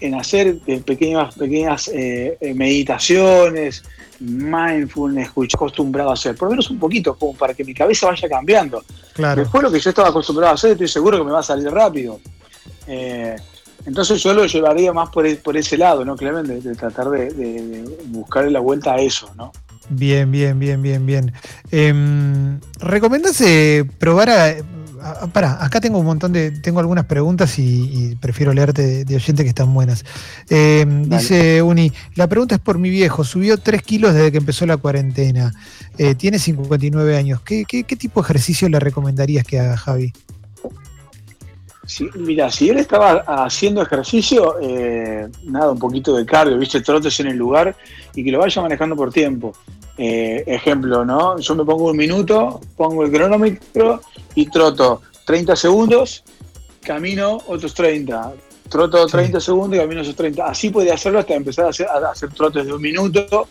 en 0.00 0.14
hacer 0.14 0.56
eh, 0.66 0.80
pequeñas, 0.80 1.34
pequeñas 1.34 1.88
eh, 1.88 2.38
eh, 2.40 2.54
meditaciones, 2.54 3.84
mindfulness, 4.22 5.30
acostumbrado 5.54 6.10
a 6.10 6.14
hacer, 6.14 6.34
por 6.36 6.46
lo 6.46 6.52
menos 6.52 6.70
un 6.70 6.78
poquito, 6.78 7.14
como 7.14 7.34
para 7.34 7.54
que 7.54 7.64
mi 7.64 7.74
cabeza 7.74 8.06
vaya 8.06 8.28
cambiando. 8.28 8.84
Claro. 9.12 9.42
Después 9.42 9.62
lo 9.62 9.70
que 9.70 9.80
yo 9.80 9.90
estaba 9.90 10.08
acostumbrado 10.08 10.52
a 10.52 10.54
hacer, 10.54 10.72
estoy 10.72 10.88
seguro 10.88 11.18
que 11.18 11.24
me 11.24 11.32
va 11.32 11.40
a 11.40 11.42
salir 11.42 11.70
rápido. 11.70 12.20
Eh, 12.86 13.36
entonces 13.84 14.22
yo 14.22 14.32
lo 14.32 14.46
llevaría 14.46 14.92
más 14.92 15.08
por, 15.10 15.26
e, 15.26 15.36
por 15.36 15.56
ese 15.56 15.76
lado, 15.76 16.04
¿no, 16.04 16.16
Clemen? 16.16 16.46
De, 16.46 16.74
tratar 16.74 17.10
de, 17.10 17.32
de, 17.32 17.98
buscar 18.06 18.50
la 18.50 18.60
vuelta 18.60 18.94
a 18.94 19.00
eso, 19.00 19.30
¿no? 19.36 19.52
Bien, 19.88 20.30
bien, 20.30 20.58
bien, 20.58 20.80
bien, 20.80 21.04
bien. 21.04 21.32
Eh, 21.70 21.92
¿Recomendás 22.78 23.42
probar 23.98 24.30
a 24.30 24.54
Ah, 25.04 25.26
para, 25.32 25.64
acá 25.64 25.80
tengo 25.80 25.98
un 25.98 26.06
montón 26.06 26.32
de, 26.32 26.52
tengo 26.52 26.78
algunas 26.78 27.06
preguntas 27.06 27.58
y, 27.58 28.16
prefiero 28.20 28.52
leerte 28.52 29.04
de, 29.04 29.16
oyente 29.16 29.42
que 29.42 29.48
están 29.48 29.74
buenas. 29.74 30.04
Eh, 30.48 30.86
dice 31.06 31.60
Uni, 31.60 31.92
la 32.14 32.28
pregunta 32.28 32.54
es 32.54 32.60
por 32.60 32.78
mi 32.78 32.88
viejo, 32.88 33.24
subió 33.24 33.58
3 33.58 33.82
kilos 33.82 34.14
desde 34.14 34.30
que 34.30 34.38
empezó 34.38 34.64
la 34.64 34.76
cuarentena, 34.76 35.52
eh, 35.98 36.14
tiene 36.14 36.38
59 36.38 37.16
años, 37.16 37.40
¿Qué, 37.42 37.64
tipo 37.64 38.20
de 38.20 38.26
ejercicio 38.26 38.68
le 38.68 38.78
recomendarías 38.78 39.44
que 39.44 39.58
haga 39.58 39.76
Javi? 39.76 40.12
Mira, 42.14 42.50
si 42.50 42.70
él 42.70 42.78
estaba 42.78 43.24
haciendo 43.26 43.82
ejercicio, 43.82 44.56
eh, 44.60 45.28
nada, 45.44 45.72
un 45.72 45.78
poquito 45.78 46.16
de 46.16 46.24
cardio, 46.24 46.58
viste, 46.58 46.80
trotes 46.80 47.18
en 47.20 47.28
el 47.28 47.36
lugar 47.36 47.74
y 48.14 48.24
que 48.24 48.30
lo 48.30 48.38
vaya 48.38 48.62
manejando 48.62 48.96
por 48.96 49.12
tiempo. 49.12 49.52
Eh, 49.98 50.42
ejemplo, 50.46 51.04
¿no? 51.04 51.38
Yo 51.38 51.54
me 51.54 51.64
pongo 51.64 51.90
un 51.90 51.96
minuto, 51.96 52.60
pongo 52.76 53.04
el 53.04 53.12
cronómetro 53.12 54.00
y 54.34 54.46
troto 54.46 55.02
30 55.26 55.54
segundos, 55.56 56.24
camino 56.82 57.38
otros 57.46 57.74
30. 57.74 58.32
Troto 58.68 59.06
30 59.06 59.38
segundos 59.40 59.76
y 59.76 59.80
camino 59.80 60.00
otros 60.00 60.16
30. 60.16 60.46
Así 60.46 60.70
puede 60.70 60.90
hacerlo 60.90 61.18
hasta 61.18 61.34
empezar 61.34 61.66
a 61.66 61.68
hacer, 61.68 61.86
a 61.88 62.10
hacer 62.10 62.30
trotes 62.30 62.66
de 62.66 62.72
un 62.72 62.80
minuto. 62.80 63.48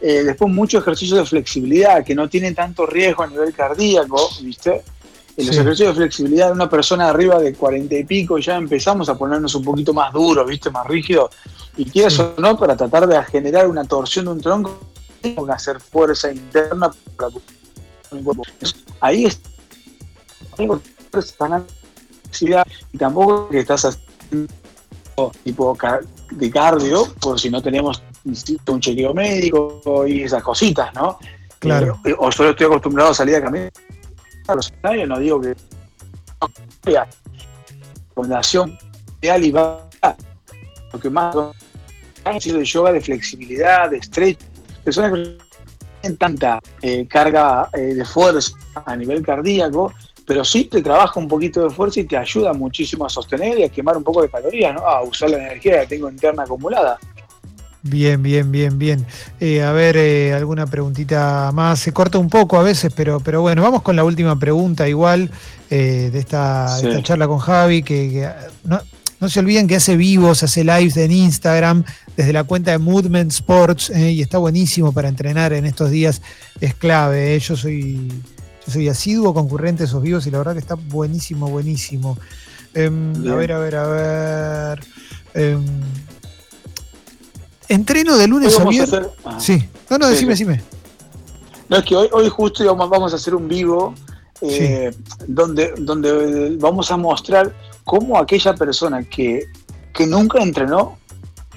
Eh, 0.00 0.22
después 0.24 0.50
muchos 0.50 0.80
ejercicios 0.82 1.18
de 1.18 1.26
flexibilidad 1.26 2.04
que 2.04 2.14
no 2.14 2.28
tienen 2.28 2.54
tanto 2.54 2.86
riesgo 2.86 3.22
a 3.22 3.26
nivel 3.26 3.52
cardíaco, 3.52 4.30
¿viste? 4.42 4.82
En 5.36 5.46
los 5.46 5.56
ejercicios 5.56 5.94
de 5.94 6.02
flexibilidad 6.02 6.48
de 6.48 6.52
una 6.52 6.68
persona 6.68 7.08
arriba 7.08 7.38
de 7.38 7.54
40 7.54 7.94
y 7.94 8.04
pico 8.04 8.38
ya 8.38 8.56
empezamos 8.56 9.08
a 9.08 9.16
ponernos 9.16 9.54
un 9.54 9.64
poquito 9.64 9.94
más 9.94 10.12
duros, 10.12 10.46
¿viste? 10.46 10.70
Más 10.70 10.86
rígidos. 10.86 11.30
Y 11.76 11.84
quieras 11.84 12.18
o 12.18 12.34
no, 12.38 12.58
para 12.58 12.76
tratar 12.76 13.06
de 13.06 13.22
generar 13.24 13.66
una 13.66 13.84
torsión 13.84 14.26
de 14.26 14.32
un 14.32 14.40
tronco 14.40 14.78
tengo 15.20 15.46
que 15.46 15.52
hacer 15.52 15.80
fuerza 15.80 16.30
interna 16.30 16.90
para 17.16 17.30
mi 18.12 18.22
cuerpo. 18.22 18.42
Ahí 19.00 19.26
es 19.26 19.40
y 22.92 22.98
tampoco 22.98 23.48
que 23.48 23.60
estás 23.60 23.84
haciendo 23.84 24.52
tipo 25.44 25.76
de 26.32 26.50
cardio, 26.50 27.06
por 27.20 27.40
si 27.40 27.50
no 27.50 27.62
tenemos 27.62 28.02
un 28.24 28.80
chequeo 28.80 29.14
médico 29.14 30.06
y 30.06 30.22
esas 30.22 30.42
cositas, 30.42 30.92
¿no? 30.94 31.18
Claro. 31.58 31.98
Eh, 32.04 32.14
o 32.18 32.32
solo 32.32 32.50
estoy 32.50 32.66
acostumbrado 32.66 33.10
a 33.10 33.14
salir 33.14 33.36
a 33.36 33.42
caminar. 33.42 33.70
No 35.06 35.18
digo 35.18 35.40
que 35.40 35.54
fundación 38.14 38.78
ideal 39.20 39.44
y 39.44 39.50
va 39.50 39.88
lo 40.92 40.98
que 40.98 41.10
más 41.10 41.36
ha 42.24 42.40
sido 42.40 42.58
el 42.58 42.64
yoga 42.64 42.92
de 42.92 43.00
flexibilidad, 43.00 43.90
de 43.90 44.02
stretch, 44.02 44.38
personas 44.84 45.12
que 45.12 45.38
tienen 46.00 46.18
tanta 46.18 46.60
eh, 46.82 47.06
carga 47.06 47.68
eh, 47.72 47.94
de 47.94 48.04
fuerza 48.04 48.52
a 48.84 48.96
nivel 48.96 49.22
cardíaco, 49.22 49.92
pero 50.26 50.44
sí 50.44 50.64
te 50.64 50.82
trabaja 50.82 51.18
un 51.18 51.28
poquito 51.28 51.62
de 51.62 51.70
fuerza 51.70 52.00
y 52.00 52.04
te 52.04 52.16
ayuda 52.16 52.52
muchísimo 52.52 53.04
a 53.04 53.08
sostener 53.08 53.58
y 53.58 53.64
a 53.64 53.68
quemar 53.68 53.96
un 53.96 54.04
poco 54.04 54.22
de 54.22 54.28
calorías, 54.28 54.74
¿no? 54.74 54.80
a 54.80 55.02
usar 55.02 55.30
la 55.30 55.38
energía 55.38 55.80
que 55.80 55.86
tengo 55.88 56.08
interna 56.08 56.44
acumulada. 56.44 56.98
Bien, 57.82 58.22
bien, 58.22 58.52
bien, 58.52 58.78
bien. 58.78 59.06
Eh, 59.40 59.62
a 59.62 59.72
ver, 59.72 59.96
eh, 59.96 60.34
alguna 60.34 60.66
preguntita 60.66 61.50
más. 61.52 61.80
Se 61.80 61.92
corta 61.92 62.18
un 62.18 62.28
poco 62.28 62.58
a 62.58 62.62
veces, 62.62 62.92
pero, 62.94 63.20
pero 63.20 63.40
bueno, 63.40 63.62
vamos 63.62 63.82
con 63.82 63.96
la 63.96 64.04
última 64.04 64.38
pregunta 64.38 64.86
igual 64.86 65.30
eh, 65.70 66.10
de, 66.12 66.18
esta, 66.18 66.78
charla 67.02 67.26
con 67.26 67.38
Javi, 67.38 67.82
que, 67.82 68.28
no, 68.64 69.28
se 69.28 69.40
olviden 69.40 69.66
que 69.66 69.76
hace 69.76 69.96
vivos, 69.96 70.42
hace 70.42 70.62
lives 70.62 70.96
en 70.98 71.10
Instagram 71.10 71.84
desde 72.16 72.34
la 72.34 72.44
cuenta 72.44 72.70
de 72.70 72.78
Movement 72.78 73.32
Sports 73.32 73.90
y 73.94 74.20
está 74.20 74.36
buenísimo 74.38 74.92
para 74.92 75.08
entrenar 75.08 75.54
en 75.54 75.64
estos 75.64 75.90
días, 75.90 76.20
es 76.60 76.74
clave. 76.74 77.38
Yo 77.38 77.56
soy 77.56 78.08
yo 78.66 78.72
soy 78.72 78.88
asiduo 78.88 79.32
concurrente 79.32 79.84
de 79.84 79.86
esos 79.86 80.02
vivos 80.02 80.26
y 80.26 80.30
la 80.30 80.38
verdad 80.38 80.52
que 80.52 80.58
está 80.58 80.74
buenísimo, 80.74 81.48
buenísimo. 81.48 82.18
Em, 82.74 83.26
a 83.26 83.34
ver, 83.34 83.52
a 83.52 83.58
ver, 83.58 83.76
a 83.76 83.86
ver. 83.86 84.80
Entreno 87.70 88.18
de 88.18 88.26
lunes 88.26 88.58
a 88.58 88.64
viernes. 88.64 89.10
Ah. 89.24 89.38
sí. 89.38 89.64
No, 89.88 89.96
no, 89.96 90.08
decime, 90.08 90.32
decime. 90.32 90.60
No, 91.68 91.76
es 91.76 91.84
que 91.84 91.94
hoy, 91.94 92.08
hoy 92.10 92.28
justo 92.28 92.64
vamos 92.74 93.12
a 93.12 93.16
hacer 93.16 93.32
un 93.32 93.46
vivo 93.46 93.94
eh, 94.40 94.90
donde, 95.28 95.74
donde 95.78 96.56
vamos 96.58 96.90
a 96.90 96.96
mostrar 96.96 97.54
cómo 97.84 98.18
aquella 98.18 98.54
persona 98.54 99.04
que, 99.04 99.46
nunca 100.08 100.42
entrenó, 100.42 100.98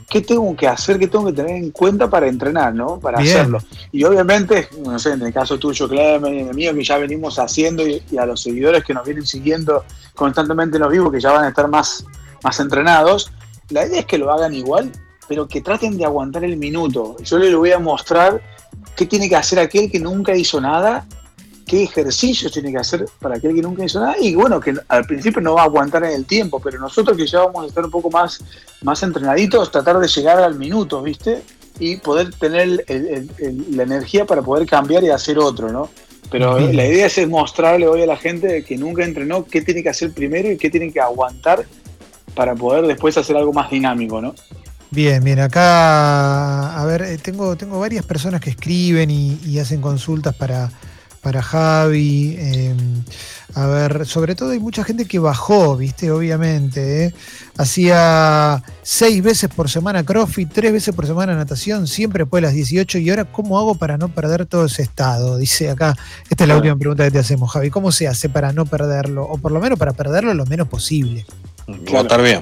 qué 0.08 0.22
tengo 0.22 0.55
que 0.55 0.67
hacer, 0.67 1.00
qué 1.00 1.08
tengo 1.08 1.25
que 1.25 1.34
tener 1.34 1.55
en 1.55 1.72
cuenta 1.72 2.08
para 2.08 2.27
entrenar, 2.27 2.75
¿no? 2.75 3.00
Para 3.00 3.17
hacerlo. 3.17 3.58
Y 3.91 4.03
obviamente, 4.03 4.67
no 4.86 5.00
sé, 5.00 5.13
en 5.13 5.24
el 5.24 5.34
caso 5.34 5.58
tuyo, 5.58 5.89
Clemen, 5.89 6.34
en 6.36 6.48
el 6.50 6.55
mío, 6.55 6.75
que 6.75 6.84
ya 6.84 7.00
venimos 7.00 7.39
haciendo, 7.39 7.88
y, 7.88 8.03
a 8.20 8.27
los 8.27 8.43
seguidores 8.43 8.84
que 8.84 8.93
nos 8.93 9.03
vienen 9.03 9.25
siguiendo 9.25 9.84
constantemente 10.13 10.77
en 10.77 10.84
los 10.84 10.91
vivos, 10.91 11.12
que 11.12 11.20
ya 11.20 11.32
van 11.32 11.46
a 11.46 11.50
estar 11.50 11.67
más, 11.67 12.05
más 12.43 12.60
entrenados, 12.60 13.32
la 13.70 13.88
idea 13.88 14.01
es 14.01 14.05
que 14.05 14.20
lo 14.20 14.32
hagan 14.32 14.53
igual, 14.53 14.91
pero 15.27 15.48
que 15.48 15.62
traten 15.62 15.98
de 15.98 16.06
aguantar 16.06 16.44
el 16.44 16.58
minuto. 16.58 17.15
Yo 17.24 17.38
les 17.38 17.56
voy 17.56 17.72
a 17.72 17.80
mostrar 17.80 18.42
qué 18.96 19.06
tiene 19.06 19.30
que 19.30 19.36
hacer 19.36 19.60
aquel 19.60 19.92
que 19.92 20.00
nunca 20.00 20.36
hizo 20.36 20.60
nada, 20.60 21.06
qué 21.65 21.84
ejercicios 21.84 22.51
tiene 22.51 22.72
que 22.72 22.77
hacer 22.77 23.06
para 23.20 23.38
aquel 23.38 23.56
que 23.56 23.62
nunca 23.62 23.86
hizo 23.86 24.00
nada, 24.00 24.15
y 24.20 24.36
bueno, 24.36 24.60
que 24.60 24.74
al 24.88 25.06
principio 25.06 25.42
no 25.42 25.56
va 25.56 25.62
a 25.62 25.65
aguantar 25.65 26.03
en 26.03 26.12
el 26.12 26.25
tiempo, 26.25 26.60
pero 26.60 26.80
nosotros 26.80 27.18
que 27.18 27.25
ya 27.25 27.39
vamos 27.39 27.63
a 27.63 27.68
estar 27.68 27.84
un 27.84 27.92
poco 27.92 28.10
más, 28.10 28.44
más 28.82 29.01
entrenaditos, 29.03 29.72
tratar 29.72 30.00
de 30.00 30.08
llegar 30.08 30.39
al 30.39 30.56
minuto, 30.56 31.01
¿viste? 31.01 31.42
Y 31.80 31.98
poder 31.98 32.34
tener 32.36 32.86
la 33.72 33.84
energía 33.84 34.25
para 34.25 34.42
poder 34.42 34.68
cambiar 34.68 35.03
y 35.03 35.10
hacer 35.10 35.39
otro, 35.39 35.72
¿no? 35.72 35.89
Pero 36.30 36.60
la 36.60 36.86
idea 36.86 37.06
es 37.06 37.27
mostrarle 37.27 37.88
hoy 37.88 38.01
a 38.01 38.08
la 38.08 38.18
gente 38.18 38.63
que 38.63 38.77
nunca 38.77 39.03
entrenó 39.03 39.46
qué 39.46 39.62
tiene 39.62 39.84
que 39.84 39.89
hacer 39.89 40.12
primero 40.13 40.51
y 40.51 40.58
qué 40.58 40.70
tiene 40.70 40.92
que 40.92 41.00
aguantar 41.00 41.65
para 42.34 42.56
poder 42.56 42.88
después 42.88 43.18
hacer 43.18 43.38
algo 43.38 43.53
más 43.53 43.70
dinámico, 43.70 44.22
¿no? 44.22 44.34
Bien, 44.94 45.24
bien, 45.24 45.40
acá, 45.40 46.80
a 46.80 46.86
ver, 46.86 47.02
eh, 47.02 47.18
tengo, 47.18 47.56
tengo 47.56 47.80
varias 47.80 48.06
personas 48.06 48.40
que 48.40 48.52
escriben 48.52 49.10
y, 49.10 49.58
hacen 49.58 49.82
consultas 49.82 50.36
para, 50.36 50.70
para 51.20 51.41
Javi. 51.41 52.36
Em, 52.38 53.04
a 53.56 53.65
ver, 53.65 54.06
sobre 54.06 54.36
todo 54.36 54.52
hay 54.52 54.60
mucha 54.60 54.84
gente 54.84 55.06
que 55.06 55.17
bajó, 55.17 55.76
viste, 55.78 56.12
obviamente. 56.12 57.06
¿eh? 57.06 57.13
Hacía 57.58 58.62
seis 58.84 59.24
veces 59.24 59.50
por 59.50 59.67
semana 59.67 60.04
CrossFit, 60.04 60.54
tres 60.54 60.72
veces 60.72 60.94
por 60.94 61.08
semana 61.08 61.36
natación, 61.36 61.88
siempre 61.88 62.26
después 62.26 62.41
de 62.41 62.50
las 62.50 62.54
18. 62.54 63.00
¿Y 63.00 63.10
ahora 63.10 63.26
cómo 63.26 63.58
hago 63.58 63.74
para 63.74 63.98
no 63.98 64.10
perder 64.10 64.46
todo 64.46 64.65
ese 64.65 64.84
estado? 64.84 65.39
Dice 65.39 65.72
acá, 65.72 65.98
esta 66.30 66.44
es 66.44 66.48
la 66.48 66.56
última 66.56 66.76
pregunta 66.76 67.04
que 67.04 67.10
te 67.10 67.20
hacemos, 67.20 67.52
Javi. 67.52 67.72
¿Cómo 67.72 67.91
se 67.91 68.08
hace 68.08 68.30
para 68.30 68.54
no 68.54 68.67
perderlo? 68.67 69.24
O 69.24 69.39
por 69.39 69.52
lo 69.52 69.60
menos 69.60 69.80
para 69.80 69.94
perderlo 69.94 70.36
lo 70.36 70.46
menos 70.46 70.67
posible. 70.67 71.26
estar 71.67 72.22
bien. 72.22 72.41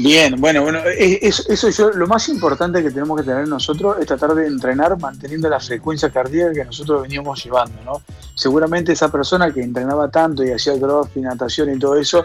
Bien, 0.00 0.40
bueno, 0.40 0.62
bueno, 0.62 0.78
eh, 0.86 1.18
eso, 1.22 1.42
eso 1.48 1.70
yo, 1.70 1.90
lo 1.90 2.06
más 2.06 2.28
importante 2.28 2.84
que 2.84 2.90
tenemos 2.92 3.20
que 3.20 3.26
tener 3.26 3.48
nosotros 3.48 3.96
es 3.98 4.06
tratar 4.06 4.32
de 4.32 4.46
entrenar 4.46 4.96
manteniendo 4.96 5.48
la 5.48 5.58
frecuencia 5.58 6.08
cardíaca 6.08 6.52
que 6.52 6.64
nosotros 6.64 7.02
veníamos 7.02 7.42
llevando, 7.42 7.82
¿no? 7.84 8.02
Seguramente 8.32 8.92
esa 8.92 9.10
persona 9.10 9.52
que 9.52 9.60
entrenaba 9.60 10.08
tanto 10.08 10.44
y 10.44 10.52
hacía 10.52 10.78
crossfit, 10.78 11.24
natación 11.24 11.74
y 11.74 11.80
todo 11.80 11.96
eso, 11.96 12.24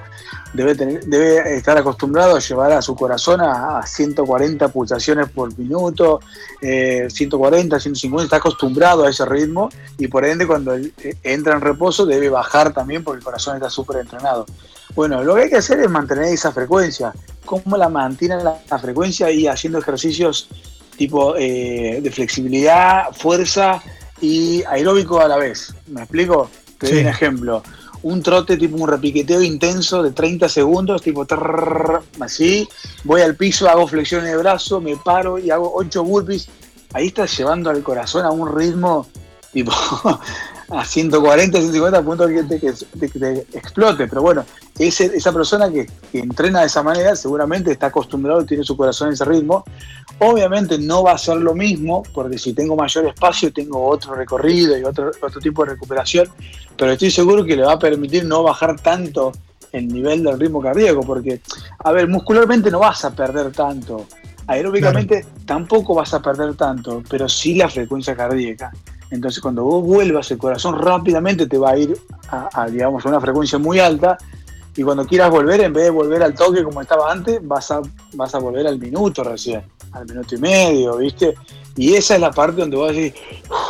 debe, 0.53 0.75
tener, 0.75 1.03
debe 1.05 1.55
estar 1.55 1.75
acostumbrado 1.75 2.35
a 2.35 2.39
llevar 2.39 2.73
a 2.73 2.81
su 2.83 2.95
corazón 2.95 3.41
a, 3.41 3.83
140 3.83 4.67
pulsaciones 4.67 5.29
por 5.31 5.57
minuto, 5.57 6.19
140, 6.61 7.77
eh, 7.77 7.79
150, 7.79 8.23
está 8.23 8.37
acostumbrado 8.37 9.03
a 9.03 9.09
ese 9.09 9.25
ritmo 9.25 9.69
y 9.97 10.07
por 10.09 10.25
ende 10.25 10.45
cuando 10.45 10.75
eh, 10.75 10.91
entra 11.23 11.55
en 11.55 11.61
reposo 11.61 12.05
debe 12.05 12.29
bajar 12.29 12.71
también 12.71 13.03
porque 13.03 13.17
el 13.17 13.23
corazón 13.23 13.55
está 13.55 13.71
súper 13.71 13.97
entrenado. 13.97 14.45
Bueno, 14.95 15.23
lo 15.23 15.35
que 15.35 15.43
hay 15.43 15.49
que 15.49 15.57
hacer 15.57 15.79
es 15.79 15.89
mantener 15.89 16.25
esa 16.25 16.51
frecuencia 16.51 17.13
cómo 17.45 17.77
la 17.77 17.89
mantienen 17.89 18.43
la, 18.43 18.79
frecuencia 18.79 19.31
y 19.31 19.47
haciendo 19.47 19.79
ejercicios 19.79 20.47
tipo 20.97 21.35
eh, 21.37 21.99
de 22.01 22.11
flexibilidad, 22.11 23.11
fuerza 23.13 23.81
y 24.21 24.63
aeróbico 24.63 25.19
a 25.19 25.27
la 25.27 25.37
vez. 25.37 25.73
¿Me 25.87 26.01
explico? 26.01 26.49
Te 26.77 26.89
doy 26.89 27.01
un 27.01 27.07
ejemplo. 27.07 27.63
Un 28.03 28.21
trote 28.21 28.57
tipo 28.57 28.75
un 28.75 28.87
repiqueteo 28.87 29.41
intenso 29.41 30.03
de 30.03 30.11
30 30.11 30.49
segundos, 30.49 31.01
tipo 31.01 31.25
así. 32.19 32.67
Voy 33.03 33.21
al 33.21 33.35
piso, 33.35 33.69
hago 33.69 33.87
flexiones 33.87 34.29
de 34.29 34.37
brazo, 34.37 34.81
me 34.81 34.95
paro 34.97 35.39
y 35.39 35.49
hago 35.49 35.71
8 35.75 36.03
burpees. 36.03 36.47
Ahí 36.93 37.07
estás 37.07 37.35
llevando 37.37 37.69
al 37.69 37.81
corazón 37.81 38.25
a 38.25 38.31
un 38.31 38.55
ritmo 38.55 39.07
tipo 39.51 39.71
a 40.77 40.85
140, 40.85 41.57
150 41.57 42.01
puntos 42.03 42.29
que 42.29 42.43
te, 42.43 42.59
que 42.59 43.19
te 43.19 43.57
explote. 43.57 44.07
Pero 44.07 44.21
bueno, 44.21 44.45
ese, 44.77 45.05
esa 45.05 45.31
persona 45.31 45.69
que, 45.69 45.87
entrena 46.13 46.61
de 46.61 46.67
esa 46.67 46.83
manera 46.83 47.15
seguramente 47.15 47.71
está 47.71 47.87
acostumbrado 47.87 48.41
y 48.41 48.45
tiene 48.45 48.63
su 48.63 48.75
corazón 48.75 49.09
en 49.09 49.13
ese 49.13 49.25
ritmo. 49.25 49.63
Obviamente 50.19 50.77
no 50.77 51.03
va 51.03 51.13
a 51.13 51.17
ser 51.17 51.37
lo 51.37 51.53
mismo, 51.53 52.03
porque 52.13 52.37
si 52.37 52.53
tengo 52.53 52.75
mayor 52.75 53.05
espacio 53.07 53.51
tengo 53.51 53.85
otro 53.85 54.15
recorrido 54.15 54.77
y 54.77 54.83
otro, 54.83 55.11
otro 55.21 55.41
tipo 55.41 55.63
de 55.63 55.71
recuperación, 55.71 56.29
pero 56.77 56.91
estoy 56.91 57.11
seguro 57.11 57.43
que 57.43 57.55
le 57.55 57.63
va 57.63 57.73
a 57.73 57.79
permitir 57.79 58.25
no 58.25 58.43
bajar 58.43 58.79
tanto 58.79 59.31
el 59.71 59.87
nivel 59.87 60.23
del 60.23 60.39
ritmo 60.39 60.61
cardíaco, 60.61 61.01
porque, 61.01 61.41
a 61.79 61.91
ver, 61.91 62.07
muscularmente 62.07 62.69
no 62.69 62.79
vas 62.79 63.03
a 63.05 63.11
perder 63.11 63.51
tanto, 63.51 64.05
aeróbicamente 64.47 65.25
tampoco 65.45 65.95
vas 65.95 66.13
a 66.13 66.21
perder 66.21 66.55
tanto, 66.55 67.01
pero 67.09 67.27
sí 67.27 67.55
la 67.55 67.69
frecuencia 67.69 68.15
cardíaca. 68.15 68.71
Entonces, 69.13 69.41
cuando 69.41 69.63
vos 69.63 69.85
vuelvas, 69.85 70.31
el 70.31 70.39
corazón 70.39 70.79
rápidamente 70.79 71.45
te 71.45 71.59
va 71.59 71.69
a 71.69 71.77
ir 71.77 71.95
a, 72.29 72.67
digamos, 72.67 73.05
a 73.05 73.09
una 73.09 73.21
frecuencia 73.21 73.59
muy 73.59 73.79
alta. 73.79 74.17
Y 74.75 74.81
cuando 74.81 75.05
quieras 75.05 75.29
volver, 75.29 75.61
en 75.61 75.71
vez 75.71 75.83
de 75.83 75.89
volver 75.91 76.23
al 76.23 76.33
toque 76.33 76.63
como 76.63 76.81
estaba 76.81 77.11
antes, 77.11 77.39
vas 77.47 77.69
a, 77.69 77.81
vas 78.15 78.33
a 78.33 78.39
volver 78.39 78.65
al 78.65 78.79
minuto 78.79 79.23
recién, 79.23 79.61
al 79.91 80.07
minuto 80.07 80.33
y 80.33 80.39
medio, 80.39 80.97
¿viste? 80.97 81.35
Y 81.75 81.93
esa 81.93 82.15
es 82.15 82.21
la 82.21 82.31
parte 82.31 82.61
donde 82.61 82.75
vos 82.75 82.91
decís, 82.91 83.13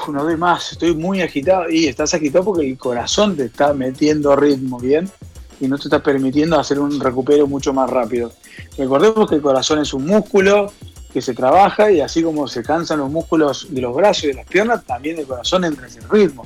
no 0.08 0.24
doy 0.24 0.38
más, 0.38 0.72
estoy 0.72 0.96
muy 0.96 1.22
agitado. 1.22 1.70
Y 1.70 1.88
estás 1.88 2.14
agitado 2.14 2.46
porque 2.46 2.66
el 2.66 2.78
corazón 2.78 3.36
te 3.36 3.44
está 3.44 3.74
metiendo 3.74 4.38
ritmo, 4.38 4.80
¿bien? 4.80 5.12
Y 5.60 5.68
no 5.68 5.78
te 5.78 5.84
está 5.84 6.02
permitiendo 6.02 6.58
hacer 6.58 6.80
un 6.80 7.02
recupero 7.02 7.48
mucho 7.48 7.74
más 7.74 7.90
rápido. 7.90 8.32
Recordemos 8.78 9.30
que 9.30 9.36
el 9.36 9.42
corazón 9.42 9.80
es 9.80 9.94
un 9.94 10.06
músculo, 10.06 10.72
que 11.14 11.22
se 11.22 11.36
trabaja 11.36 11.92
y 11.92 12.02
así 12.02 12.24
como 12.24 12.48
se 12.48 12.64
cansan 12.64 13.00
los 13.00 13.12
músculos 13.12 13.68
de 13.70 13.82
los 13.82 13.96
brazos 13.96 14.24
y 14.24 14.28
de 14.28 14.34
las 14.34 14.48
piernas, 14.48 14.84
también 14.84 15.20
el 15.20 15.28
corazón 15.28 15.64
entra 15.64 15.86
en 15.86 15.92
ese 15.92 16.02
ritmo. 16.10 16.46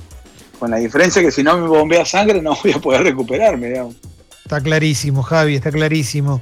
Con 0.60 0.72
la 0.72 0.78
diferencia 0.78 1.22
que 1.22 1.32
si 1.32 1.42
no 1.42 1.58
me 1.58 1.68
bombea 1.68 2.06
sangre 2.06 2.42
no 2.42 2.56
voy 2.62 2.74
a 2.74 2.80
poder 2.80 3.04
recuperarme, 3.04 3.70
digamos. 3.70 3.96
Está 4.44 4.62
clarísimo, 4.62 5.24
Javi, 5.24 5.56
está 5.56 5.72
clarísimo. 5.72 6.42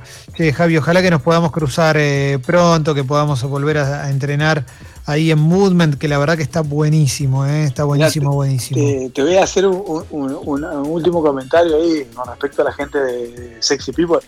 Javi, 0.54 0.78
ojalá 0.78 1.02
que 1.02 1.10
nos 1.10 1.24
podamos 1.24 1.52
cruzar 1.52 1.98
eh, 1.98 2.38
pronto, 2.46 2.94
que 2.94 3.04
podamos 3.04 3.42
volver 3.44 3.80
a, 3.80 4.10
entrenar 4.12 4.64
ahí 5.08 5.32
en 5.32 5.40
Movement, 5.40 5.96
que 5.96 6.08
la 6.08 6.20
verdad 6.20 6.38
que 6.38 6.44
está 6.44 6.62
buenísimo, 6.62 7.48
eh, 7.48 7.64
está 7.64 7.84
buenísimo, 7.84 8.32
buenísimo. 8.32 9.12
Te, 9.12 9.24
voy 9.24 9.36
a 9.38 9.44
hacer 9.44 9.66
un, 9.66 10.06
último 10.12 11.24
comentario 11.24 11.76
ahí 11.76 12.06
con 12.14 12.28
respecto 12.28 12.62
a 12.62 12.66
la 12.66 12.74
gente 12.74 13.00
de 13.00 13.58
Sexy 13.60 13.92
People 13.92 14.20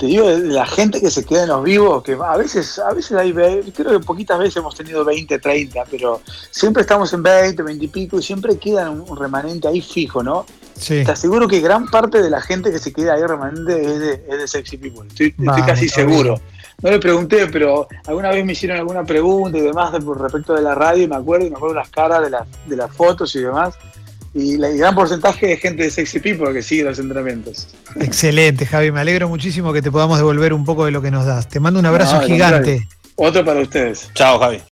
te 0.00 0.06
digo, 0.06 0.30
la 0.30 0.64
gente 0.64 0.98
que 0.98 1.10
se 1.10 1.26
queda 1.26 1.42
en 1.42 1.50
los 1.50 1.62
vivos, 1.62 2.02
que 2.02 2.14
a 2.14 2.36
veces, 2.38 2.78
a 2.78 2.90
veces 2.94 3.12
hay, 3.18 3.34
creo 3.34 4.00
que 4.00 4.00
poquitas 4.00 4.38
veces 4.38 4.56
hemos 4.56 4.74
tenido 4.74 5.04
20, 5.04 5.38
30, 5.38 5.84
pero 5.90 6.22
siempre 6.50 6.80
estamos 6.80 7.12
en 7.12 7.22
20, 7.22 7.62
20 7.62 7.84
y 7.84 7.88
pico 7.88 8.18
y 8.18 8.22
siempre 8.22 8.56
queda 8.56 8.88
un, 8.88 9.14
remanente 9.14 9.68
ahí 9.68 9.82
fijo, 9.82 10.22
¿no? 10.22 10.46
Sí. 10.74 11.04
Te 11.04 11.12
aseguro 11.12 11.46
que 11.46 11.60
gran 11.60 11.86
parte 11.86 12.22
de 12.22 12.30
la 12.30 12.40
gente 12.40 12.70
que 12.70 12.78
se 12.78 12.94
queda 12.94 13.12
ahí 13.12 13.22
remanente 13.24 13.78
es 13.78 14.00
de, 14.00 14.12
es 14.26 14.38
de 14.38 14.48
Sexy 14.48 14.78
People, 14.78 15.06
estoy, 15.06 15.34
casi 15.66 15.86
seguro. 15.86 16.40
No 16.82 16.90
le 16.90 16.98
pregunté, 16.98 17.46
pero 17.48 17.86
alguna 18.06 18.30
vez 18.30 18.42
me 18.42 18.52
hicieron 18.52 18.78
alguna 18.78 19.04
pregunta 19.04 19.58
y 19.58 19.60
demás 19.60 19.92
respecto 19.92 20.54
de 20.54 20.62
la 20.62 20.74
radio 20.74 21.04
y 21.04 21.08
me 21.08 21.16
acuerdo, 21.16 21.46
y 21.46 21.50
me 21.50 21.56
acuerdo 21.56 21.74
las 21.74 21.90
caras 21.90 22.22
de, 22.22 22.34
de 22.64 22.76
las 22.76 22.90
fotos 22.90 23.36
y 23.36 23.40
demás 23.40 23.74
y 24.34 24.54
el 24.54 24.78
gran 24.78 24.94
porcentaje 24.94 25.48
de 25.48 25.56
gente 25.56 25.82
de 25.82 25.90
Sexy 25.90 26.20
People 26.20 26.52
que 26.52 26.62
sigue 26.62 26.84
los 26.84 26.98
entrenamientos. 26.98 27.68
Excelente, 27.96 28.64
Javi. 28.66 28.92
Me 28.92 29.00
alegro 29.00 29.28
muchísimo 29.28 29.72
que 29.72 29.82
te 29.82 29.90
podamos 29.90 30.18
devolver 30.18 30.52
un 30.52 30.64
poco 30.64 30.84
de 30.84 30.92
lo 30.92 31.02
que 31.02 31.10
nos 31.10 31.26
das. 31.26 31.48
Te 31.48 31.58
mando 31.58 31.80
un 31.80 31.86
abrazo 31.86 32.20
gigante. 32.20 32.86
Otro 33.16 33.44
para 33.44 33.60
ustedes. 33.60 34.10
Chao, 34.14 34.38
Javi. 34.38 34.60